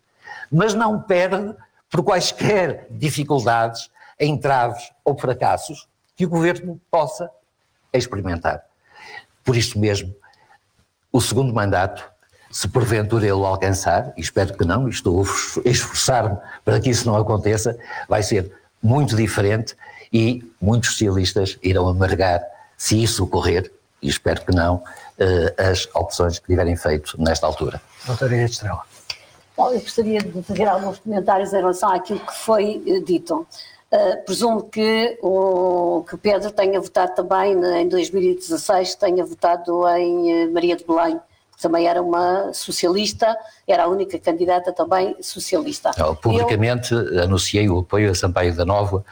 [0.51, 1.55] mas não perde
[1.89, 3.89] por quaisquer dificuldades,
[4.19, 7.29] entraves ou fracassos que o governo possa
[7.93, 8.63] experimentar.
[9.43, 10.15] Por isso mesmo,
[11.11, 12.12] o segundo mandato,
[12.53, 15.23] se porventura ele o alcançar, e espero que não, e estou
[15.65, 17.75] a esforçar-me para que isso não aconteça,
[18.07, 18.51] vai ser
[18.81, 19.75] muito diferente
[20.13, 22.43] e muitos socialistas irão amargar,
[22.77, 23.71] se isso ocorrer,
[24.03, 24.83] e espero que não,
[25.17, 27.81] eh, as opções que tiverem feito nesta altura.
[28.05, 28.81] Doutora Inês Estrela.
[29.57, 33.47] Bom, eu gostaria de fazer alguns comentários em relação àquilo que foi eh, dito.
[33.91, 40.75] Uh, presumo que o que Pedro tenha votado também em 2016, tenha votado em Maria
[40.75, 41.19] de Belém,
[41.61, 43.35] também era uma socialista,
[43.67, 45.91] era a única candidata também socialista.
[46.21, 49.03] publicamente eu, anunciei o apoio a Sampaio da Nova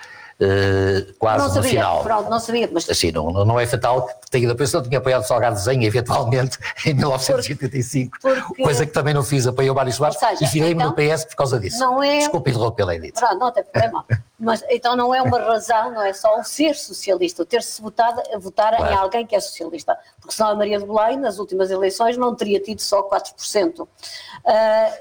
[0.42, 2.04] uh, quase não sabia, no final.
[2.04, 2.90] Pronto, não sabia, mas...
[2.90, 6.94] Assim, não, não é fatal que tenha depois não tinha apoiado Salgado Desenho, eventualmente, em
[6.94, 10.90] 1985, porque, coisa que também não fiz, apoiei o Mário Soares seja, e virei-me então,
[10.90, 11.80] no PS por causa disso.
[11.80, 12.20] Não é...
[12.20, 13.16] Desculpe interrompê-la, Edith.
[13.16, 14.06] Pronto, não tem problema.
[14.42, 18.22] mas então não é uma razão, não é só o ser socialista, o ter-se votado,
[18.40, 18.94] votar claro.
[18.94, 22.34] em alguém que é socialista, porque senão a Maria de Belém, nas últimas eleições, não
[22.34, 23.82] teria tido só 4%.
[23.82, 23.88] Uh,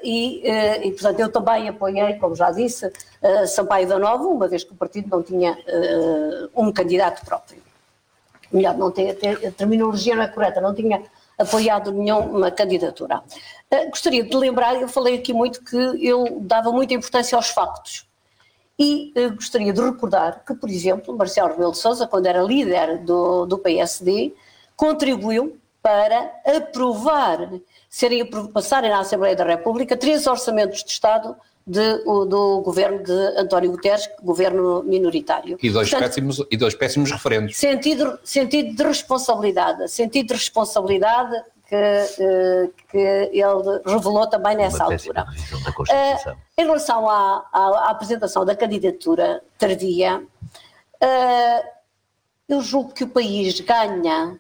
[0.03, 4.47] e, uh, e, portanto, eu também apoiei, como já disse, uh, Sampaio da Nova, uma
[4.47, 5.30] vez que o partido não tinha
[6.55, 7.61] um candidato próprio.
[8.53, 9.17] Melhor, não ter,
[9.47, 11.03] a terminologia não é correta, não tinha
[11.39, 13.23] apoiado nenhuma candidatura.
[13.89, 18.07] gostaria de lembrar, eu falei aqui muito que eu dava muita importância aos factos.
[18.79, 23.45] E gostaria de recordar que, por exemplo, Marcelo Rebelo de Sousa, quando era líder do,
[23.45, 24.35] do PSD,
[24.75, 27.51] contribuiu para aprovar
[27.89, 31.37] serem, passarem na Assembleia da República três orçamentos de Estado
[31.67, 35.57] de, do governo de António Guterres, governo minoritário.
[35.63, 37.57] E dois, Portanto, péssimos, e dois péssimos referendos.
[37.57, 41.37] Sentido, sentido de responsabilidade, sentido de responsabilidade
[41.71, 45.25] que, eh, que ele revelou também nessa altura.
[45.79, 51.69] Uh, em relação à, à, à, apresentação da candidatura tardia, uh,
[52.49, 54.37] eu julgo que o país ganha,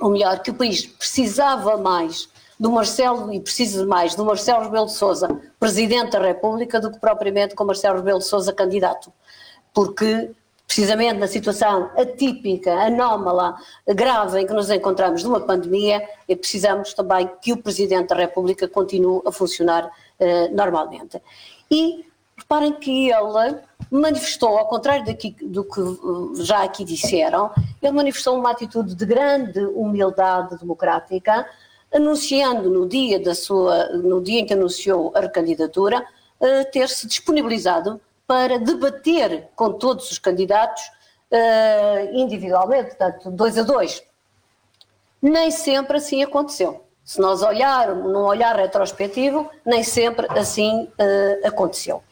[0.00, 2.30] ou melhor, que o país precisava mais
[2.60, 7.00] do Marcelo, e precisa mais, do Marcelo Rebelo de Sousa, Presidente da República, do que
[7.00, 9.10] propriamente com Marcelo Rebelo de Sousa, candidato.
[9.72, 10.30] Porque,
[10.66, 13.56] precisamente na situação atípica, anómala,
[13.88, 18.14] grave em que nos encontramos de uma pandemia, e precisamos também que o Presidente da
[18.14, 21.18] República continue a funcionar eh, normalmente.
[21.70, 22.04] E
[22.36, 23.58] reparem que ele
[23.90, 27.50] manifestou, ao contrário daqui, do que eh, já aqui disseram,
[27.80, 31.46] ele manifestou uma atitude de grande humildade democrática,
[31.92, 36.04] anunciando no dia da sua, no dia em que anunciou a recandidatura,
[36.40, 40.82] uh, ter-se disponibilizado para debater com todos os candidatos
[41.32, 44.02] uh, individualmente, portanto, dois a dois.
[45.20, 46.84] Nem sempre assim aconteceu.
[47.04, 52.02] Se nós olharmos num olhar retrospectivo, nem sempre assim uh, aconteceu.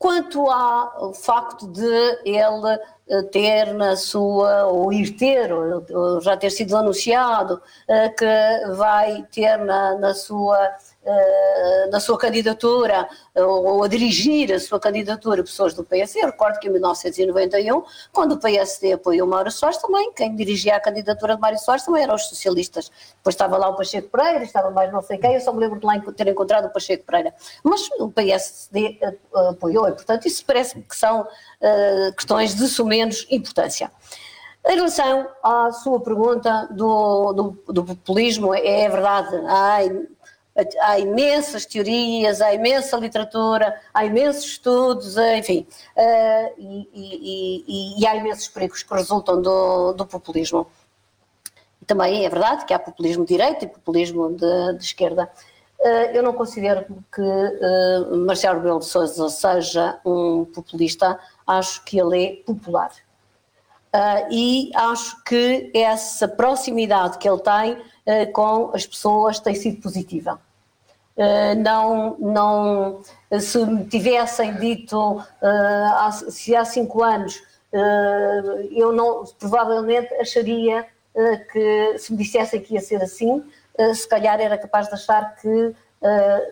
[0.00, 6.48] Quanto ao facto de ele eh, ter na sua, ou ir ter, ou já ter
[6.48, 10.74] sido anunciado, eh, que vai ter na, na sua
[11.90, 16.20] na sua candidatura ou a dirigir a sua candidatura pessoas do PSD.
[16.20, 17.82] Eu recordo que em 1991,
[18.12, 22.02] quando o PSD apoiou Mário Soares, também quem dirigia a candidatura de Mário Soares também
[22.02, 22.90] eram os socialistas.
[23.16, 25.80] Depois estava lá o Pacheco Pereira, estava mais não sei quem, eu só me lembro
[25.80, 27.34] de lá ter encontrado o Pacheco Pereira.
[27.64, 28.98] Mas o PSD
[29.50, 31.26] apoiou e, portanto, isso parece-me que são
[32.16, 33.90] questões de sumenos importância.
[34.66, 39.78] Em relação à sua pergunta do, do, do populismo, é, é verdade, há
[40.80, 48.06] há imensas teorias, há imensa literatura, há imensos estudos, eh, enfim, uh, e, e, e,
[48.06, 50.66] há imensos perigos que resultam do, do, populismo.
[51.86, 55.30] Também é verdade que há populismo de direita e populismo de, de esquerda.
[55.80, 61.98] Uh, eu não considero que uh, Marcelo Rebelo de Sousa seja um populista, acho que
[61.98, 62.92] ele é popular.
[64.30, 70.40] e acho que essa proximidade que ele tem com as pessoas tem sido positiva.
[71.16, 73.02] Eh, não, não,
[73.38, 77.42] se me tivessem dito eh, se há cinco anos
[77.72, 80.86] eh, eu não, provavelmente acharia
[81.52, 83.42] que se me dissessem que ia ser assim,
[83.92, 85.74] se calhar era capaz de achar que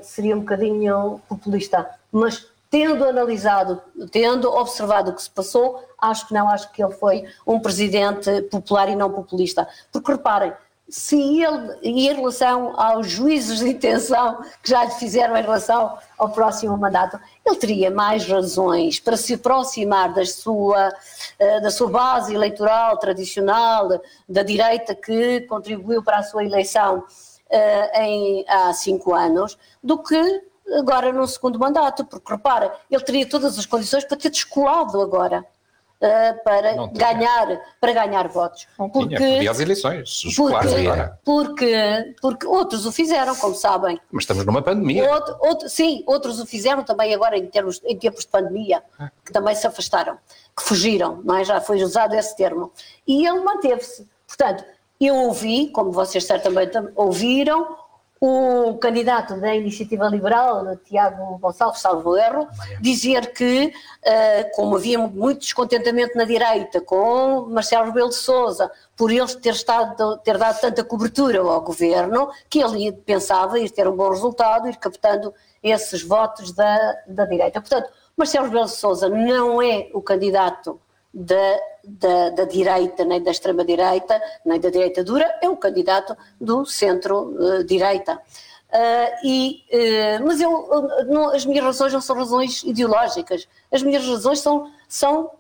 [0.03, 1.89] seria um bocadinho populista.
[2.11, 3.81] Mas tendo analisado,
[4.11, 8.43] tendo observado o que se passou, acho que não, acho que ele foi um presidente
[8.43, 9.67] popular e não populista.
[9.93, 10.53] Porque reparem,
[10.89, 15.99] se ele, e em relação aos juízos de intenção que já lhe fizeram em relação
[16.17, 20.91] ao próximo mandato, ele teria mais razões para se aproximar da sua,
[21.39, 28.01] eh, da sua base eleitoral tradicional, da direita que contribuiu para a sua eleição uh,
[28.01, 30.43] em, há cinco anos, do que
[30.75, 35.45] agora no segundo mandato, porque repara, ele teria todas as condições para ter descolado agora
[36.01, 38.67] uh, para, ganhar, para ganhar votos.
[38.77, 40.67] porque, tinha, as eleições, porque,
[41.25, 44.01] porque, porque outros o fizeram, como sabem.
[44.11, 45.11] Mas estamos numa pandemia.
[45.11, 48.83] Outro, outro, sim, outros o fizeram também agora em, termos, em tempos de pandemia,
[49.25, 50.19] que também se afastaram,
[50.57, 51.45] que fugiram, não é?
[51.45, 52.73] já foi usado esse termo.
[53.07, 54.07] E ele manteve-se.
[54.27, 54.65] Portanto,
[55.01, 57.77] eu ouvi, como vocês certamente ouviram,
[58.21, 62.49] o candidato da Iniciativa Liberal, Tiago Gonçalves Salvo Erro,
[62.81, 69.13] dizer que, uh, como havia muito descontentamento na direita com Marcelo Rebelo de Sousa, por
[69.13, 73.97] ele ter, estado, ter dado tanta cobertura ao governo, que ele pensava ir ter um
[73.97, 77.61] bom resultado, ir captando esses votos da, da direita.
[77.61, 80.81] Portanto, Marcelo Rebelo de Sousa não é o candidato
[81.15, 86.67] da, da, da, direita, nem da extrema-direita, nem da direita dura, é um candidato do
[86.67, 88.21] centro-direita.
[88.69, 90.69] Uh, e, uh, mas eu,
[91.09, 95.31] não, as minhas razões não são razões ideológicas, as minhas razões são, são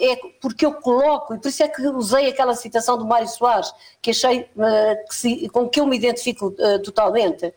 [0.00, 3.72] é porque eu coloco, e por isso é que usei aquela citação do Mário Soares,
[4.00, 7.54] que achei uh, que se, com que eu me identifico totalmente.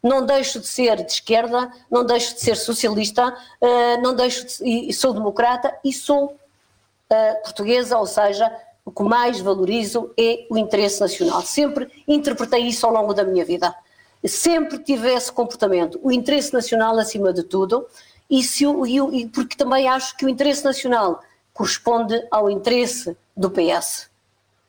[0.00, 3.34] Não deixo de ser de esquerda, não deixo de ser socialista,
[4.02, 6.36] não deixo de, e sou democrata e sou
[7.12, 8.50] uh, portuguesa, ou seja,
[8.84, 11.42] o que mais valorizo é o interesse nacional.
[11.42, 13.74] Sempre interpretei isso ao longo da minha vida.
[14.24, 17.86] Sempre tive esse comportamento, o interesse nacional acima de tudo,
[18.28, 23.50] e, se, e, e porque também acho que o interesse nacional corresponde ao interesse do
[23.50, 24.10] PS.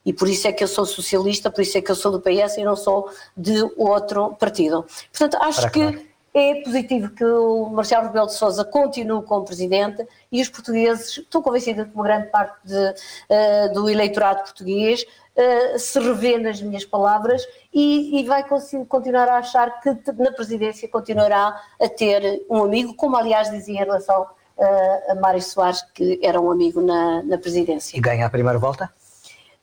[0.06, 2.22] E por isso é que eu sou socialista, por isso é que eu sou do
[2.22, 4.86] PS e não sou de outro partido.
[5.12, 10.42] Portanto, acho que é positivo que o Marcelo Rebelo de Sousa continue como presidente e
[10.42, 16.00] os portugueses, estou convencida que uma grande parte de, uh, do eleitorado português uh, se
[16.00, 18.46] revê nas minhas palavras e, e, vai
[18.88, 23.86] continuar a achar que na presidência continuará a ter um amigo, como aliás dizia em
[23.86, 27.98] relação uh, a Mário Soares, que era um amigo na, na presidência.
[27.98, 28.92] E ganha a primeira volta?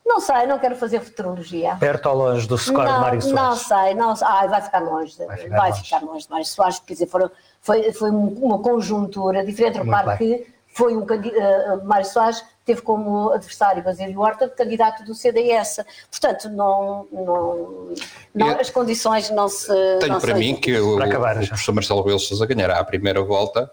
[0.05, 1.77] Não sei, não quero fazer futurologia.
[1.77, 3.41] Perto ou longe do score não, de Mário Soares?
[3.41, 4.29] Não sei, não sei.
[4.29, 5.17] Ah, vai ficar longe.
[5.17, 5.83] Vai ficar, vai longe.
[5.83, 7.31] ficar longe de Mário Soares, quer dizer, foram,
[7.61, 9.79] foi, foi uma conjuntura diferente.
[9.79, 15.81] Repare que foi um uh, Mário Soares teve como adversário Basílio Horta, candidato do CDS.
[16.11, 17.95] Portanto, não, não,
[18.35, 19.69] não as condições não se.
[20.01, 23.71] Tenho não para mim que o, acabar, o professor Marcelo Sousa ganhará a primeira volta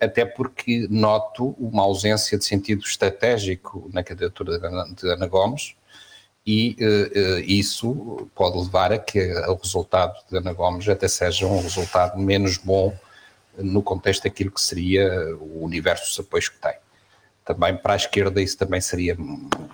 [0.00, 5.76] até porque noto uma ausência de sentido estratégico na candidatura de Ana Gomes
[6.44, 11.60] e uh, isso pode levar a que o resultado de Ana Gomes até seja um
[11.60, 12.96] resultado menos bom
[13.56, 16.74] no contexto daquilo que seria o universo de apoios que tem.
[17.44, 19.16] Também para a esquerda isso também seria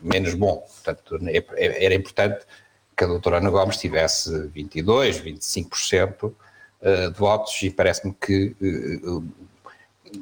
[0.03, 0.57] menos bom.
[0.57, 2.45] Portanto, é, é, era importante
[2.97, 6.33] que a doutora Ana Gomes tivesse 22, 25%
[7.13, 8.55] de votos e parece-me que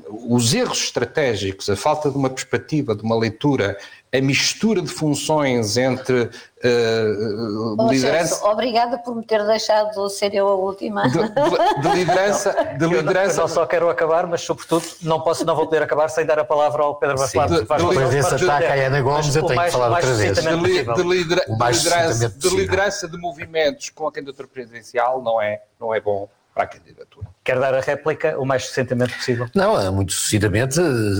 [0.09, 3.76] os erros estratégicos, a falta de uma perspectiva, de uma leitura,
[4.12, 8.34] a mistura de funções entre uh, oh, liderança.
[8.34, 11.09] Celso, obrigada por me ter deixado ser eu a última.
[11.09, 12.53] De, de liderança.
[12.78, 13.36] De liderança.
[13.36, 16.38] Eu, não só quero acabar, mas sobretudo não, posso, não vou poder acabar sem dar
[16.38, 17.61] a palavra ao Pedro Bacelado.
[17.61, 20.38] Depois desse ataque à Ana Gomes, eu tenho mais, que falar outra vez.
[20.38, 25.40] De, li, de, lidera, de, liderança, de liderança de movimentos com a candidatura presidencial não
[25.40, 27.28] é, não é bom para a candidatura.
[27.42, 29.48] Quer dar a réplica o mais sucintamente possível?
[29.55, 30.76] Não, é muito sucintamente,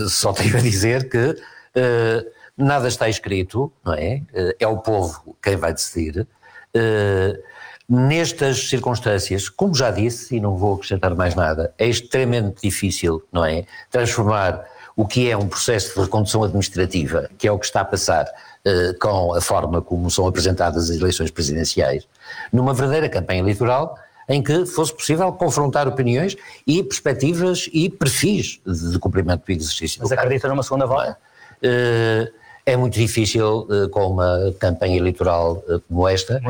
[0.09, 4.21] só tenho a dizer que uh, nada está escrito, não é?
[4.33, 6.27] Uh, é o povo quem vai decidir.
[6.75, 7.41] Uh,
[7.89, 13.43] nestas circunstâncias, como já disse, e não vou acrescentar mais nada, é extremamente difícil, não
[13.43, 13.65] é?
[13.89, 14.63] Transformar
[14.95, 18.27] o que é um processo de recondução administrativa, que é o que está a passar
[19.01, 22.07] com a forma como são apresentadas as eleições presidenciais,
[22.51, 23.97] numa verdadeira campanha eleitoral
[24.27, 29.99] em que fosse possível confrontar opiniões e perspectivas e perfis de cumprimento do exercício.
[30.01, 31.17] Mas acredita numa segunda volta?
[31.61, 32.31] É,
[32.65, 36.41] é muito difícil eh, com uma campanha eleitoral eh, como esta.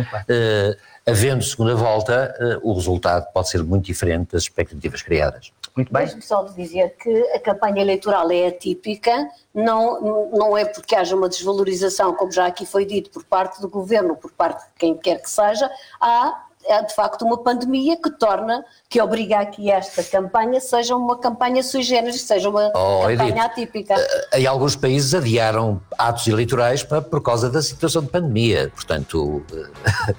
[1.05, 5.51] Havendo segunda volta, o resultado pode ser muito diferente das expectativas criadas.
[5.75, 6.03] Muito bem.
[6.03, 11.27] Deixe-me só dizer que a campanha eleitoral é atípica, não, não é porque haja uma
[11.27, 15.19] desvalorização, como já aqui foi dito, por parte do governo, por parte de quem quer
[15.21, 15.69] que seja,
[15.99, 20.95] há é de facto uma pandemia que torna, que obriga a que esta campanha seja
[20.95, 23.95] uma campanha sui generis, seja uma oh, campanha Edith, atípica.
[23.97, 30.15] Eh, em alguns países adiaram atos eleitorais por causa da situação de pandemia, portanto eh,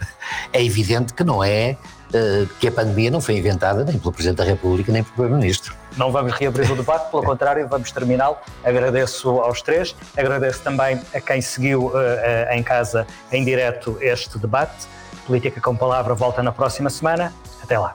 [0.53, 1.77] é evidente que não é
[2.15, 5.75] eh, que a pandemia não foi inventada nem pelo Presidente da República nem pelo Primeiro-Ministro.
[5.97, 8.37] Não vamos reabrir o debate, pelo contrário, vamos terminá-lo.
[8.63, 14.39] Agradeço aos três, agradeço também a quem seguiu uh, uh, em casa, em direto, este
[14.39, 14.87] debate.
[15.27, 17.33] Política com Palavra volta na próxima semana.
[17.63, 17.93] Até lá.